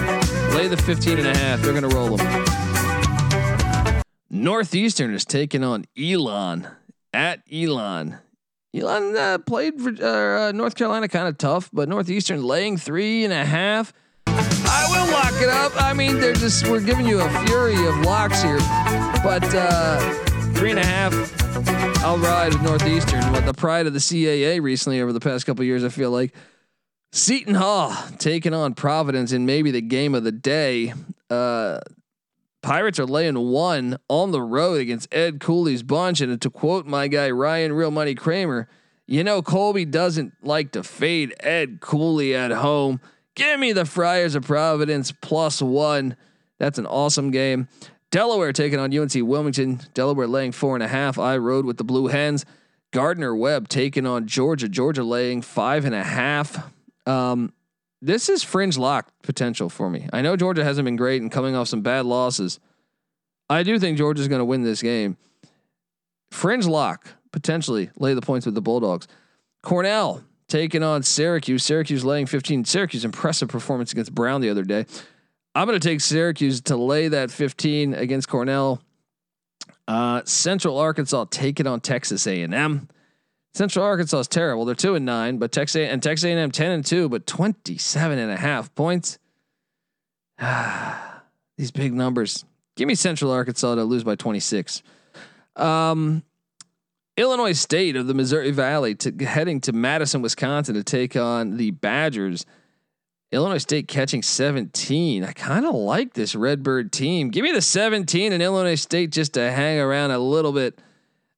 Lay 0.57 0.69
the 0.69 0.79
15 0.79 1.19
and 1.19 1.29
a 1.29 1.37
half. 1.37 1.61
They're 1.61 1.79
going 1.79 1.87
to 1.87 1.95
roll 1.95 2.17
them. 2.17 4.03
Northeastern 4.31 5.13
is 5.13 5.27
taking 5.27 5.63
on 5.63 5.85
Elon 6.03 6.67
at 7.13 7.43
Elon. 7.53 8.21
Elon 8.75 9.15
uh, 9.15 9.37
played 9.37 9.83
for 9.83 9.91
uh, 10.03 10.53
North 10.53 10.77
Carolina 10.77 11.09
kind 11.09 11.29
of 11.29 11.37
tough, 11.37 11.69
but 11.75 11.91
Northeastern 11.91 12.43
laying 12.43 12.79
three 12.79 13.23
and 13.23 13.35
a 13.35 13.45
half. 13.45 13.93
I 14.77 14.87
will 14.91 15.11
lock 15.11 15.41
it 15.41 15.49
up. 15.49 15.73
I 15.83 15.95
mean, 15.95 16.21
they're 16.21 16.35
just 16.35 16.69
we're 16.69 16.83
giving 16.83 17.07
you 17.07 17.21
a 17.21 17.45
fury 17.47 17.87
of 17.87 17.99
locks 18.01 18.43
here, 18.43 18.59
but 19.25 19.43
uh, 19.55 19.99
three 20.53 20.71
and 20.71 20.79
a 20.79 20.85
half. 20.85 21.15
I'll 22.05 22.19
ride 22.19 22.53
with 22.53 22.63
Northeastern. 22.63 23.33
What 23.33 23.47
the 23.47 23.55
pride 23.55 23.87
of 23.87 23.95
the 23.95 23.99
CAA 23.99 24.61
recently 24.61 25.01
over 25.01 25.15
the 25.15 25.21
past 25.21 25.47
couple 25.47 25.65
years, 25.65 25.83
I 25.83 25.89
feel 25.89 26.11
like. 26.11 26.35
Seton 27.11 27.55
Hall 27.55 27.97
taking 28.19 28.53
on 28.53 28.75
Providence 28.75 29.33
in 29.33 29.47
maybe 29.47 29.71
the 29.71 29.81
game 29.81 30.15
of 30.15 30.25
the 30.25 30.33
day. 30.33 30.93
Uh, 31.31 31.81
Pirates 32.61 32.99
are 32.99 33.07
laying 33.07 33.39
one 33.39 33.97
on 34.09 34.33
the 34.33 34.43
road 34.43 34.81
against 34.81 35.13
Ed 35.15 35.41
Cooley's 35.41 35.83
bunch. 35.83 36.21
And 36.21 36.39
to 36.43 36.51
quote 36.51 36.85
my 36.85 37.09
guy 37.09 37.31
Ryan 37.31 37.73
Real 37.73 37.91
Money 37.91 38.15
Kramer, 38.15 38.69
you 39.07 39.25
know 39.25 39.41
Colby 39.41 39.87
doesn't 39.87 40.35
like 40.43 40.73
to 40.73 40.83
fade 40.83 41.35
Ed 41.41 41.81
Cooley 41.81 42.35
at 42.35 42.51
home. 42.51 43.01
Give 43.37 43.61
me 43.61 43.73
the 43.73 43.85
Friars 43.85 44.35
of 44.35 44.45
Providence 44.45 45.13
plus 45.13 45.63
one. 45.63 46.17
That's 46.59 46.79
an 46.79 46.87
awesome 46.87 47.31
game. 47.31 47.69
Delaware 48.11 48.53
taking 48.53 48.79
on 48.79 48.97
UNC 48.97 49.13
Wilmington. 49.15 49.81
Delaware 49.93 50.27
laying 50.27 50.53
four 50.53 50.75
and 50.75 50.83
a 50.83 50.89
half. 50.89 51.19
I 51.19 51.37
rode 51.37 51.67
with 51.67 51.77
the 51.77 51.85
Blue 51.85 52.07
Hens. 52.07 52.47
Gardner 52.93 53.37
Webb 53.37 53.69
taking 53.69 54.07
on 54.07 54.27
Georgia. 54.27 54.71
Georgia 54.71 55.05
laying 55.05 55.43
five 55.43 55.85
and 55.85 55.95
a 55.95 56.03
half. 56.03 56.67
Um, 57.07 57.53
this 58.01 58.31
is 58.31 58.43
fringe 58.43 58.79
lock 58.79 59.11
potential 59.23 59.69
for 59.69 59.91
me. 59.91 60.09
I 60.15 60.23
know 60.23 60.37
Georgia 60.37 60.65
hasn't 60.65 60.87
been 60.87 60.97
great 60.97 61.21
and 61.21 61.31
coming 61.31 61.55
off 61.55 61.69
some 61.69 61.83
bad 61.83 62.07
losses. 62.07 62.59
I 63.51 63.65
do 63.65 63.79
think 63.79 63.99
Georgia's 63.99 64.29
going 64.29 64.41
to 64.41 64.47
win 64.47 64.63
this 64.63 64.81
game. 64.81 65.19
Fringe 66.31 66.67
lock 66.67 67.07
potentially 67.33 67.91
lay 67.99 68.15
the 68.15 68.23
points 68.23 68.47
with 68.47 68.55
the 68.55 68.63
Bulldogs. 68.63 69.07
Cornell 69.63 70.25
taking 70.49 70.83
on 70.83 71.03
Syracuse. 71.03 71.65
Syracuse 71.65 72.05
laying 72.05 72.27
15. 72.27 72.65
Syracuse 72.65 73.05
impressive 73.05 73.49
performance 73.49 73.93
against 73.93 74.15
Brown 74.15 74.41
the 74.41 74.51
other 74.51 74.65
day. 74.65 74.87
I'm 75.55 75.67
going 75.67 75.79
to 75.79 75.89
take 75.89 76.01
Syracuse 76.01 76.61
to 76.63 76.77
lay 76.77 77.09
that 77.09 77.31
15 77.31 77.95
against 77.95 78.29
Cornell. 78.29 78.83
Uh, 79.89 80.23
Central 80.25 80.79
Arkansas 80.79 81.27
taking 81.31 81.67
on 81.67 81.81
Texas 81.81 82.27
A&M. 82.27 82.89
Central 83.55 83.85
Arkansas 83.85 84.19
is 84.19 84.29
terrible. 84.29 84.67
They're 84.67 84.75
two 84.75 84.97
and 84.97 85.07
nine, 85.07 85.39
but 85.39 85.51
Texas 85.51 85.89
and 85.89 86.03
Texas 86.03 86.27
A&M 86.27 86.51
ten 86.51 86.73
and 86.73 86.85
two, 86.85 87.09
but 87.09 87.27
27 87.27 88.19
and 88.19 88.31
a 88.31 88.37
half 88.37 88.75
points. 88.75 89.19
These 91.57 91.71
big 91.71 91.95
numbers. 91.95 92.45
Give 92.77 92.87
me 92.87 92.95
Central 92.95 93.31
Arkansas 93.31 93.77
to 93.77 93.85
lose 93.85 94.05
by 94.05 94.15
26. 94.15 94.83
Um, 95.57 96.23
Illinois 97.17 97.53
State 97.53 97.97
of 97.97 98.07
the 98.07 98.15
Missouri 98.15 98.51
Valley 98.51 98.95
to 98.97 99.25
heading 99.25 99.61
to 99.63 99.73
Madison, 99.73 100.21
Wisconsin 100.21 100.75
to 100.75 100.85
take 100.85 101.17
on 101.17 101.57
the 101.57 101.71
Badgers. 101.71 102.45
Illinois 103.33 103.59
State 103.59 103.89
catching 103.89 104.23
17. 104.23 105.25
I 105.25 105.33
kind 105.33 105.67
of 105.67 105.75
like 105.75 106.15
this 106.15 106.35
Redbird 106.35 106.93
team. 106.93 107.31
Give 107.31 107.43
me 107.43 107.53
the 107.53 107.63
17 107.63 108.33
and 108.33 108.43
Illinois 108.43 108.77
State 108.77 109.11
just 109.11 109.33
to 109.35 109.51
hang 109.51 109.81
around 109.81 110.11
a 110.11 110.19
little 110.19 110.53
bit 110.53 110.81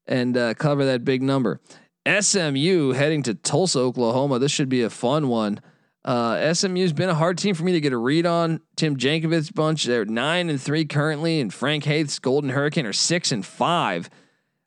and 0.07 0.37
uh, 0.37 0.55
cover 0.55 0.85
that 0.87 1.05
big 1.05 1.23
number. 1.23 1.61
SMU 2.07 2.93
heading 2.93 3.23
to 3.25 3.35
Tulsa, 3.35 3.79
Oklahoma. 3.79 4.39
This 4.39 4.53
should 4.53 4.69
be 4.69 4.83
a 4.83 4.91
fun 4.91 5.29
one. 5.29 5.61
Uh, 6.05 6.55
SMU's 6.55 6.93
been 6.93 7.09
a 7.09 7.15
hard 7.15 7.39
team 7.39 7.55
for 7.55 7.65
me 7.65 7.73
to 7.73 7.81
get 7.81 7.93
a 7.93 7.99
read 7.99 8.27
on. 8.27 8.61
Tim 8.77 8.97
Jankovich 8.97 9.55
bunch, 9.55 9.85
they're 9.85 10.05
nine 10.05 10.49
and 10.49 10.61
three 10.61 10.85
currently, 10.85 11.41
and 11.41 11.53
Frank 11.53 11.85
Haith's 11.85 12.19
Golden 12.19 12.51
Hurricane 12.51 12.87
are 12.87 12.93
six 12.93 13.31
and 13.31 13.45
five. 13.45 14.09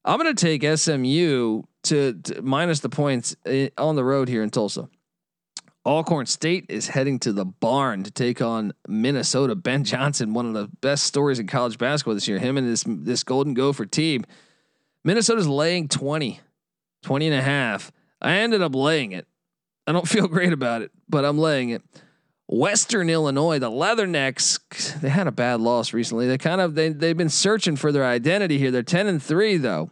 I'm 0.03 0.19
going 0.19 0.33
to 0.35 0.45
take 0.45 0.63
SMU 0.77 1.63
to, 1.83 2.13
to 2.13 2.41
minus 2.41 2.79
the 2.79 2.89
points 2.89 3.35
eh, 3.45 3.69
on 3.77 3.95
the 3.95 4.03
road 4.03 4.27
here 4.27 4.43
in 4.43 4.49
Tulsa. 4.49 4.89
Alcorn 5.85 6.27
State 6.27 6.65
is 6.69 6.87
heading 6.87 7.17
to 7.19 7.33
the 7.33 7.45
barn 7.45 8.03
to 8.03 8.11
take 8.11 8.41
on 8.41 8.73
Minnesota. 8.87 9.55
Ben 9.55 9.83
Johnson, 9.83 10.33
one 10.33 10.45
of 10.45 10.53
the 10.53 10.69
best 10.81 11.05
stories 11.05 11.39
in 11.39 11.47
college 11.47 11.77
basketball 11.79 12.13
this 12.13 12.27
year. 12.27 12.37
Him 12.37 12.57
and 12.57 12.67
this 12.67 12.83
this 12.87 13.23
Golden 13.23 13.55
Gopher 13.55 13.87
team. 13.87 14.23
Minnesota's 15.03 15.47
laying 15.47 15.87
20. 15.87 16.39
20 17.01 17.27
and 17.27 17.35
a 17.35 17.41
half. 17.41 17.91
I 18.21 18.33
ended 18.33 18.61
up 18.61 18.75
laying 18.75 19.11
it. 19.11 19.27
I 19.87 19.91
don't 19.91 20.07
feel 20.07 20.27
great 20.27 20.53
about 20.53 20.83
it, 20.83 20.91
but 21.09 21.25
I'm 21.25 21.39
laying 21.39 21.69
it. 21.69 21.81
Western 22.51 23.09
Illinois, 23.09 23.59
the 23.59 23.71
Leathernecks, 23.71 24.99
they 24.99 25.07
had 25.07 25.25
a 25.25 25.31
bad 25.31 25.61
loss 25.61 25.93
recently. 25.93 26.27
They 26.27 26.37
kind 26.37 26.59
of 26.59 26.75
they 26.75 26.89
they've 26.89 27.17
been 27.17 27.29
searching 27.29 27.77
for 27.77 27.93
their 27.93 28.05
identity 28.05 28.57
here. 28.57 28.71
They're 28.71 28.83
10 28.83 29.07
and 29.07 29.23
3 29.23 29.57
though. 29.57 29.89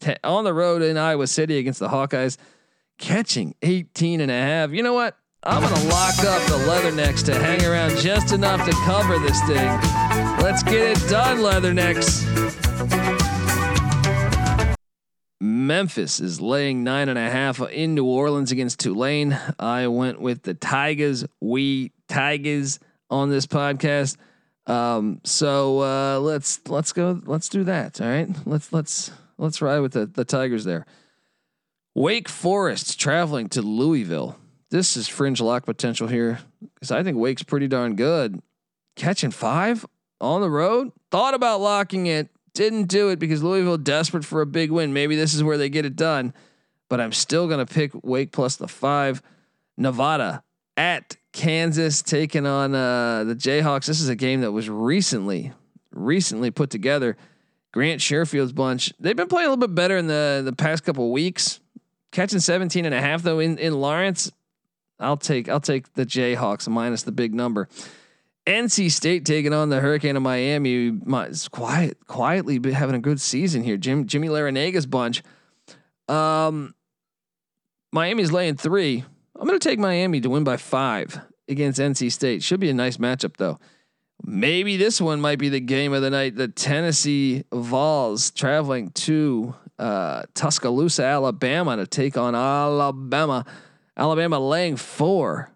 Ten, 0.00 0.16
on 0.22 0.44
the 0.44 0.54
road 0.54 0.80
in 0.80 0.96
Iowa 0.96 1.26
City 1.26 1.58
against 1.58 1.80
the 1.80 1.88
Hawkeyes, 1.88 2.36
catching 2.98 3.56
18 3.62 4.20
and 4.20 4.30
a 4.30 4.34
half. 4.34 4.70
You 4.70 4.84
know 4.84 4.94
what? 4.94 5.16
I'm 5.42 5.60
going 5.60 5.74
to 5.74 5.88
lock 5.88 6.18
up 6.20 6.42
the 6.46 6.56
Leathernecks 6.66 7.24
to 7.26 7.34
hang 7.34 7.62
around 7.66 7.98
just 7.98 8.32
enough 8.32 8.64
to 8.64 8.72
cover 8.84 9.18
this 9.18 9.38
thing. 9.42 9.68
Let's 10.40 10.62
get 10.62 10.96
it 10.96 11.10
done, 11.10 11.38
Leathernecks. 11.38 13.13
Memphis 15.40 16.20
is 16.20 16.40
laying 16.40 16.84
nine 16.84 17.08
and 17.08 17.18
a 17.18 17.30
half 17.30 17.60
in 17.60 17.94
New 17.94 18.06
Orleans 18.06 18.52
against 18.52 18.80
Tulane. 18.80 19.38
I 19.58 19.88
went 19.88 20.20
with 20.20 20.42
the 20.42 20.54
Tigers. 20.54 21.24
We 21.40 21.92
Tigers 22.08 22.78
on 23.10 23.30
this 23.30 23.46
podcast. 23.46 24.16
Um, 24.66 25.20
so 25.24 25.80
uh, 25.80 26.18
let's 26.20 26.66
let's 26.68 26.92
go. 26.92 27.20
Let's 27.24 27.48
do 27.48 27.64
that. 27.64 28.00
All 28.00 28.08
right. 28.08 28.28
Let's 28.46 28.72
let's 28.72 29.10
let's 29.36 29.60
ride 29.60 29.80
with 29.80 29.92
the 29.92 30.06
the 30.06 30.24
Tigers 30.24 30.64
there. 30.64 30.86
Wake 31.94 32.28
Forest 32.28 32.98
traveling 32.98 33.48
to 33.50 33.62
Louisville 33.62 34.38
this 34.74 34.96
is 34.96 35.06
fringe 35.06 35.40
lock 35.40 35.64
potential 35.64 36.08
here 36.08 36.40
because 36.74 36.90
I 36.90 37.04
think 37.04 37.16
Wake's 37.16 37.44
pretty 37.44 37.68
darn 37.68 37.94
good. 37.94 38.42
Catching 38.96 39.30
five 39.30 39.86
on 40.20 40.40
the 40.40 40.50
road. 40.50 40.90
Thought 41.12 41.34
about 41.34 41.60
locking 41.60 42.06
it, 42.06 42.28
didn't 42.54 42.84
do 42.84 43.08
it 43.10 43.18
because 43.18 43.42
Louisville 43.42 43.78
desperate 43.78 44.24
for 44.24 44.40
a 44.40 44.46
big 44.46 44.70
win. 44.70 44.92
Maybe 44.92 45.16
this 45.16 45.34
is 45.34 45.42
where 45.42 45.58
they 45.58 45.68
get 45.68 45.84
it 45.84 45.96
done, 45.96 46.32
but 46.88 47.00
I'm 47.00 47.12
still 47.12 47.48
gonna 47.48 47.66
pick 47.66 47.92
Wake 48.02 48.32
plus 48.32 48.56
the 48.56 48.68
five. 48.68 49.22
Nevada 49.76 50.42
at 50.76 51.16
Kansas 51.32 52.02
taking 52.02 52.46
on 52.46 52.74
uh, 52.74 53.24
the 53.24 53.34
Jayhawks. 53.34 53.86
This 53.86 54.00
is 54.00 54.08
a 54.08 54.16
game 54.16 54.40
that 54.42 54.52
was 54.52 54.68
recently 54.68 55.52
recently 55.92 56.50
put 56.50 56.70
together. 56.70 57.16
Grant 57.72 58.00
Sherfield's 58.00 58.52
bunch. 58.52 58.92
They've 59.00 59.16
been 59.16 59.28
playing 59.28 59.46
a 59.46 59.50
little 59.50 59.66
bit 59.66 59.74
better 59.74 59.96
in 59.96 60.06
the 60.06 60.42
the 60.44 60.52
past 60.52 60.84
couple 60.84 61.10
weeks. 61.10 61.60
Catching 62.12 62.38
17 62.38 62.84
and 62.84 62.94
a 62.94 63.00
half 63.00 63.22
though 63.22 63.40
in 63.40 63.58
in 63.58 63.74
Lawrence. 63.74 64.30
I'll 65.00 65.16
take 65.16 65.48
I'll 65.48 65.60
take 65.60 65.92
the 65.94 66.06
Jayhawks 66.06 66.68
minus 66.68 67.02
the 67.02 67.12
big 67.12 67.34
number. 67.34 67.68
NC 68.46 68.90
State 68.90 69.24
taking 69.24 69.52
on 69.54 69.70
the 69.70 69.80
Hurricane 69.80 70.16
of 70.16 70.22
Miami. 70.22 70.98
It's 71.06 71.48
quiet, 71.48 72.06
quietly 72.06 72.60
having 72.72 72.94
a 72.94 73.00
good 73.00 73.20
season 73.20 73.62
here. 73.62 73.76
Jim, 73.76 74.06
Jimmy 74.06 74.28
Larranaga's 74.28 74.86
bunch. 74.86 75.22
Um, 76.08 76.74
Miami's 77.92 78.32
laying 78.32 78.56
three. 78.56 79.04
I'm 79.36 79.46
going 79.46 79.58
to 79.58 79.68
take 79.68 79.78
Miami 79.78 80.20
to 80.20 80.30
win 80.30 80.44
by 80.44 80.58
five 80.58 81.20
against 81.48 81.80
NC 81.80 82.12
State. 82.12 82.42
Should 82.42 82.60
be 82.60 82.70
a 82.70 82.74
nice 82.74 82.98
matchup 82.98 83.36
though. 83.36 83.58
Maybe 84.22 84.76
this 84.76 85.00
one 85.00 85.20
might 85.20 85.38
be 85.38 85.48
the 85.48 85.60
game 85.60 85.92
of 85.92 86.02
the 86.02 86.10
night. 86.10 86.36
The 86.36 86.48
Tennessee 86.48 87.44
Vols 87.52 88.30
traveling 88.30 88.90
to 88.90 89.54
uh, 89.78 90.22
Tuscaloosa, 90.34 91.04
Alabama 91.04 91.76
to 91.76 91.86
take 91.86 92.16
on 92.16 92.34
Alabama. 92.34 93.44
Alabama 93.96 94.38
laying 94.38 94.76
four. 94.76 95.50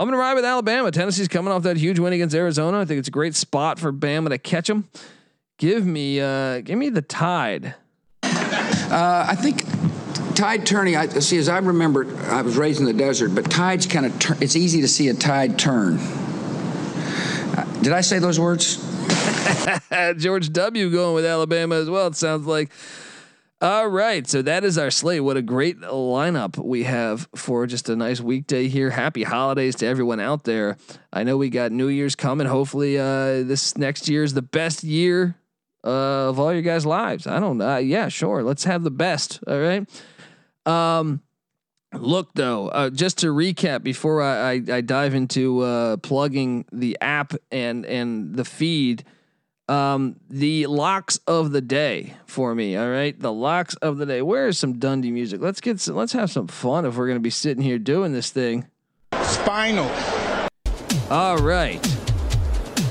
I'm 0.00 0.08
going 0.08 0.12
to 0.12 0.18
ride 0.18 0.34
with 0.34 0.44
Alabama. 0.44 0.90
Tennessee's 0.90 1.28
coming 1.28 1.52
off 1.52 1.62
that 1.62 1.76
huge 1.76 1.98
win 2.00 2.12
against 2.12 2.34
Arizona. 2.34 2.80
I 2.80 2.84
think 2.84 2.98
it's 2.98 3.08
a 3.08 3.12
great 3.12 3.36
spot 3.36 3.78
for 3.78 3.92
Bama 3.92 4.30
to 4.30 4.38
catch 4.38 4.66
them. 4.66 4.88
Give 5.56 5.86
me, 5.86 6.20
uh, 6.20 6.60
give 6.62 6.76
me 6.76 6.88
the 6.88 7.02
Tide. 7.02 7.76
Uh, 8.24 9.26
I 9.28 9.34
think 9.34 9.62
tide 10.34 10.66
turning. 10.66 10.96
I 10.96 11.06
see. 11.06 11.38
As 11.38 11.48
I 11.48 11.58
remember, 11.58 12.06
I 12.30 12.42
was 12.42 12.56
raised 12.56 12.80
in 12.80 12.86
the 12.86 12.92
desert, 12.92 13.34
but 13.34 13.50
tides 13.50 13.86
kind 13.86 14.06
of. 14.06 14.18
Tur- 14.18 14.36
it's 14.40 14.56
easy 14.56 14.80
to 14.82 14.88
see 14.88 15.08
a 15.08 15.14
tide 15.14 15.58
turn. 15.58 15.96
Uh, 15.96 17.64
did 17.82 17.92
I 17.92 18.02
say 18.02 18.18
those 18.18 18.38
words? 18.38 18.76
George 20.18 20.52
W. 20.52 20.90
going 20.90 21.14
with 21.14 21.24
Alabama 21.24 21.76
as 21.76 21.88
well. 21.88 22.06
It 22.08 22.16
sounds 22.16 22.46
like. 22.46 22.70
All 23.64 23.88
right, 23.88 24.26
so 24.28 24.42
that 24.42 24.62
is 24.62 24.76
our 24.76 24.90
slate. 24.90 25.24
What 25.24 25.38
a 25.38 25.42
great 25.42 25.80
lineup 25.80 26.62
we 26.62 26.82
have 26.82 27.26
for 27.34 27.66
just 27.66 27.88
a 27.88 27.96
nice 27.96 28.20
weekday 28.20 28.68
here. 28.68 28.90
Happy 28.90 29.22
holidays 29.22 29.74
to 29.76 29.86
everyone 29.86 30.20
out 30.20 30.44
there. 30.44 30.76
I 31.10 31.22
know 31.22 31.38
we 31.38 31.48
got 31.48 31.72
New 31.72 31.88
Year's 31.88 32.14
coming. 32.14 32.46
Hopefully, 32.46 32.98
uh, 32.98 33.42
this 33.42 33.78
next 33.78 34.06
year 34.06 34.22
is 34.22 34.34
the 34.34 34.42
best 34.42 34.84
year 34.84 35.36
uh, 35.82 36.28
of 36.28 36.38
all 36.38 36.52
your 36.52 36.60
guys' 36.60 36.84
lives. 36.84 37.26
I 37.26 37.40
don't 37.40 37.56
know. 37.56 37.76
Uh, 37.76 37.78
yeah, 37.78 38.08
sure. 38.08 38.42
Let's 38.42 38.64
have 38.64 38.82
the 38.82 38.90
best. 38.90 39.40
All 39.46 39.58
right. 39.58 39.88
Um, 40.66 41.22
look 41.94 42.34
though, 42.34 42.68
uh, 42.68 42.90
just 42.90 43.16
to 43.20 43.28
recap 43.28 43.82
before 43.82 44.20
I, 44.20 44.50
I, 44.50 44.62
I 44.72 44.80
dive 44.82 45.14
into 45.14 45.60
uh, 45.60 45.96
plugging 45.96 46.66
the 46.70 46.98
app 47.00 47.32
and 47.50 47.86
and 47.86 48.36
the 48.36 48.44
feed 48.44 49.04
um, 49.68 50.16
the 50.28 50.66
locks 50.66 51.18
of 51.26 51.52
the 51.52 51.60
day 51.60 52.14
for 52.26 52.54
me. 52.54 52.76
All 52.76 52.90
right, 52.90 53.18
the 53.18 53.32
locks 53.32 53.74
of 53.76 53.98
the 53.98 54.06
day. 54.06 54.22
Where 54.22 54.48
is 54.48 54.58
some 54.58 54.78
Dundee 54.78 55.10
music? 55.10 55.40
Let's 55.40 55.60
get 55.60 55.80
some, 55.80 55.96
let's 55.96 56.12
have 56.12 56.30
some 56.30 56.46
fun 56.46 56.84
if 56.84 56.96
we're 56.96 57.08
gonna 57.08 57.20
be 57.20 57.30
sitting 57.30 57.62
here 57.62 57.78
doing 57.78 58.12
this 58.12 58.30
thing. 58.30 58.66
Spinal. 59.22 59.90
All 61.10 61.38
right, 61.38 61.80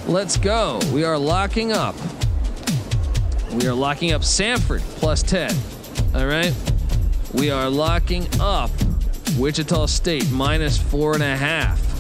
let's 0.08 0.38
go. 0.38 0.80
We 0.92 1.04
are 1.04 1.18
locking 1.18 1.72
up. 1.72 1.96
We 3.54 3.68
are 3.68 3.74
locking 3.74 4.12
up 4.14 4.22
Samford 4.22 4.82
plus 4.98 5.22
ten. 5.22 5.52
All 6.16 6.26
right, 6.26 6.54
we 7.34 7.52
are 7.52 7.70
locking 7.70 8.28
up 8.40 8.72
Wichita 9.38 9.86
State 9.88 10.32
minus 10.32 10.78
four 10.78 11.14
and 11.14 11.24
a 11.24 11.38
half. 11.38 11.93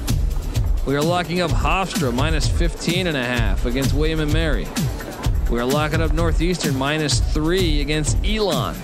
We 0.86 0.98
are 0.98 1.02
locking 1.02 1.40
up 1.40 1.50
Hofstra 1.50 2.14
minus 2.14 2.46
15 2.46 3.08
and 3.08 3.16
a 3.16 3.24
half 3.24 3.66
against 3.66 3.94
William 3.94 4.20
and 4.20 4.34
Mary. 4.34 4.68
We 5.50 5.58
are 5.58 5.66
locking 5.66 6.02
up 6.02 6.12
Northeastern 6.12 6.76
minus 6.76 7.22
three 7.34 7.80
against 7.80 8.18
Elon. 8.26 8.76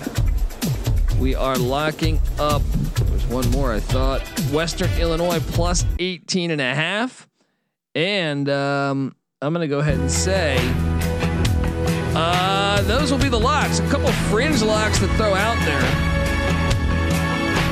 We 1.18 1.34
are 1.34 1.58
locking 1.58 2.18
up, 2.38 2.62
there's 2.62 3.26
one 3.26 3.50
more 3.50 3.74
I 3.74 3.80
thought, 3.80 4.22
Western 4.50 4.90
Illinois 4.92 5.40
plus 5.40 5.84
18 5.98 6.50
and 6.50 6.60
a 6.62 6.74
half. 6.74 7.28
And 7.94 8.48
um, 8.48 9.14
I'm 9.42 9.52
going 9.52 9.68
to 9.68 9.68
go 9.68 9.80
ahead 9.80 9.98
and 9.98 10.10
say 10.10 10.56
uh, 12.14 12.80
those 12.82 13.12
will 13.12 13.18
be 13.18 13.28
the 13.28 13.38
locks. 13.38 13.78
A 13.78 13.88
couple 13.90 14.10
fringe 14.30 14.62
locks 14.62 14.98
to 15.00 15.08
throw 15.16 15.34
out 15.34 15.62
there. 15.66 15.82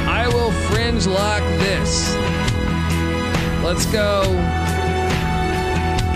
I 0.06 0.28
will 0.30 0.52
fringe 0.68 1.06
lock 1.06 1.40
this. 1.60 2.47
Let's 3.62 3.86
go. 3.86 4.22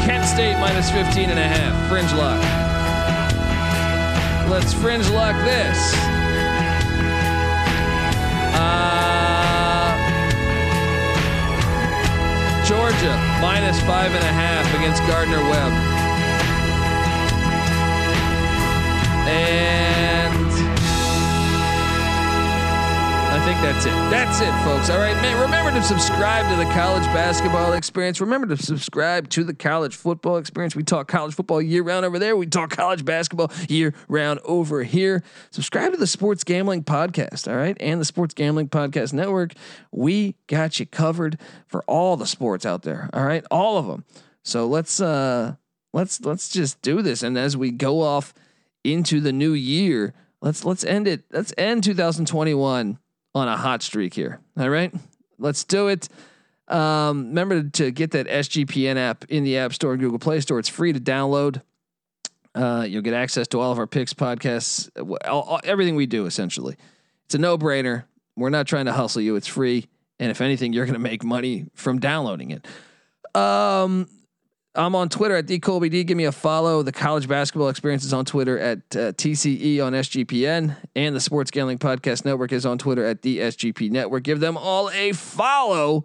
Kent 0.05 0.25
State 0.25 0.59
minus 0.59 0.91
15 0.91 1.31
and 1.31 1.39
a 1.39 1.47
half. 1.47 1.89
Fringe 1.89 2.13
lock. 2.13 2.41
Let's 4.51 4.73
fringe 4.75 5.09
lock 5.11 5.37
this. 5.45 5.95
Uh, 8.55 9.97
Georgia 12.67 13.17
minus 13.41 13.81
five 13.81 14.13
and 14.13 14.25
a 14.25 14.33
half 14.33 14.67
against 14.75 15.03
Gardner 15.07 15.41
Webb. 15.41 15.73
And 19.29 20.02
that's 23.63 23.87
it. 23.87 23.91
That's 24.11 24.41
it, 24.41 24.53
folks. 24.65 24.91
All 24.91 24.99
right, 24.99 25.15
man. 25.23 25.41
Remember 25.41 25.71
to 25.71 25.83
subscribe 25.87 26.51
to 26.51 26.57
the 26.57 26.69
college 26.73 27.05
basketball 27.05 27.75
experience. 27.75 28.21
Remember 28.21 28.49
to 28.49 28.61
subscribe 28.61 29.29
to 29.31 29.45
the 29.45 29.55
college 29.55 29.95
football 29.95 30.37
experience. 30.39 30.75
We 30.75 30.83
talk 30.83 31.07
college 31.07 31.33
football 31.33 31.63
year 31.63 31.85
round 31.85 32.05
over 32.05 32.19
there. 32.19 32.37
We 32.37 32.47
talk 32.47 32.71
college 32.71 33.05
basketball 33.05 33.53
year 33.69 33.95
round 34.09 34.41
over 34.45 34.83
here. 34.83 35.23
Subscribe 35.53 35.93
to 35.93 35.97
the 35.97 36.09
Sports 36.09 36.43
Gambling 36.43 36.83
Podcast, 36.83 37.47
all 37.47 37.57
right, 37.57 37.77
and 37.79 38.01
the 38.01 38.05
Sports 38.05 38.35
Gambling 38.35 38.69
Podcast 38.69 39.13
Network. 39.13 39.53
We 39.93 40.35
got 40.49 40.81
you 40.81 40.87
covered 40.87 41.39
for 41.69 41.85
all 41.85 42.17
the 42.17 42.27
sports 42.27 42.67
out 42.67 42.83
there. 42.83 43.09
All 43.13 43.25
right, 43.25 43.45
all 43.49 43.79
of 43.79 43.87
them. 43.87 44.05
So 44.43 44.67
let's 44.67 45.01
uh 45.01 45.55
let's 45.93 46.21
let's 46.23 46.49
just 46.49 46.83
do 46.83 47.01
this. 47.01 47.23
And 47.23 47.39
as 47.39 47.57
we 47.57 47.71
go 47.71 48.01
off 48.01 48.35
into 48.83 49.21
the 49.21 49.33
new 49.33 49.53
year, 49.53 50.15
let's 50.41 50.65
let's 50.65 50.83
end 50.83 51.07
it. 51.07 51.23
Let's 51.31 51.55
end 51.57 51.85
2021 51.85 52.99
on 53.35 53.49
a 53.49 53.57
hot 53.57 53.83
streak 53.83 54.15
here. 54.15 54.41
All 54.59 54.69
right, 54.69 54.93
let's 55.39 55.65
do 55.65 55.89
it. 55.89 56.09
Um, 56.69 57.29
remember 57.29 57.63
to 57.63 57.91
get 57.91 58.13
that 58.13 58.27
SGPN 58.27 58.97
app 58.97 59.25
in 59.29 59.45
the 59.45 59.59
App 59.59 59.73
Store 59.73 59.93
and 59.93 60.01
Google 60.01 60.19
Play 60.19 60.41
Store. 60.41 60.59
It's 60.59 60.69
free 60.69 60.93
to 60.93 61.01
download. 61.01 61.63
Uh, 62.55 62.87
you'll 62.89 63.03
get 63.03 63.15
access 63.15 63.49
to 63.49 63.61
all 63.61 63.73
of 63.73 63.79
our 63.79 63.87
picks, 63.87 64.13
podcasts, 64.13 64.91
all, 65.27 65.43
all, 65.43 65.61
everything 65.65 65.97
we 65.97 66.07
do. 66.07 66.27
Essentially, 66.27 66.77
it's 67.25 67.35
a 67.35 67.39
no-brainer. 67.39 68.05
We're 68.37 68.51
not 68.51 68.67
trying 68.67 68.87
to 68.87 68.93
hustle 68.93 69.23
you. 69.23 69.37
It's 69.37 69.47
free, 69.47 69.89
and 70.19 70.31
if 70.31 70.41
anything, 70.41 70.73
you're 70.73 70.87
going 70.87 70.95
to 70.95 71.01
make 71.01 71.25
money 71.25 71.67
from 71.75 71.99
downloading 71.99 72.51
it. 72.51 72.67
Um, 73.35 74.09
I'm 74.75 74.95
on 74.95 75.11
Twitter 75.11 75.37
at 75.37 75.47
DColbyD. 75.47 76.07
Give 76.07 76.17
me 76.17 76.25
a 76.25 76.33
follow. 76.33 76.83
The 76.83 76.93
college 76.93 77.29
basketball 77.29 77.69
experience 77.69 78.05
is 78.05 78.15
on 78.15 78.25
Twitter 78.25 78.59
at 78.59 78.79
uh, 78.97 79.13
TCE 79.13 79.85
on 79.85 79.93
SGPN. 79.93 80.77
And 80.97 81.15
the 81.15 81.21
Sports 81.21 81.51
Gambling 81.51 81.79
Podcast 81.79 82.25
Network 82.25 82.53
is 82.53 82.65
on 82.65 82.79
Twitter 82.79 83.05
at 83.05 83.21
the 83.21 83.39
SGP 83.39 83.91
Network. 83.91 84.23
Give 84.23 84.41
them 84.41 84.57
all 84.57 84.89
a 84.91 85.13
follow. 85.13 86.05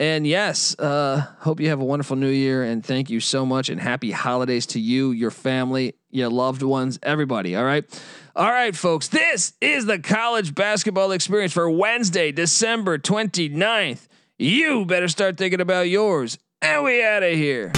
And 0.00 0.26
yes, 0.26 0.76
uh, 0.80 1.24
hope 1.38 1.60
you 1.60 1.68
have 1.68 1.80
a 1.80 1.84
wonderful 1.84 2.16
new 2.16 2.28
year. 2.28 2.64
And 2.64 2.84
thank 2.84 3.08
you 3.08 3.20
so 3.20 3.46
much. 3.46 3.68
And 3.68 3.80
happy 3.80 4.10
holidays 4.10 4.66
to 4.66 4.80
you, 4.80 5.12
your 5.12 5.30
family, 5.30 5.94
your 6.10 6.28
loved 6.28 6.62
ones, 6.62 6.98
everybody. 7.04 7.54
All 7.54 7.64
right. 7.64 7.84
All 8.34 8.50
right, 8.50 8.74
folks. 8.74 9.06
This 9.06 9.52
is 9.60 9.86
the 9.86 10.00
college 10.00 10.56
basketball 10.56 11.12
experience 11.12 11.52
for 11.52 11.70
Wednesday, 11.70 12.32
December 12.32 12.98
29th. 12.98 14.08
You 14.40 14.86
better 14.86 15.06
start 15.06 15.36
thinking 15.36 15.60
about 15.60 15.88
yours. 15.88 16.36
And 16.62 16.84
we 16.84 17.04
out 17.04 17.24
of 17.24 17.32
here. 17.32 17.72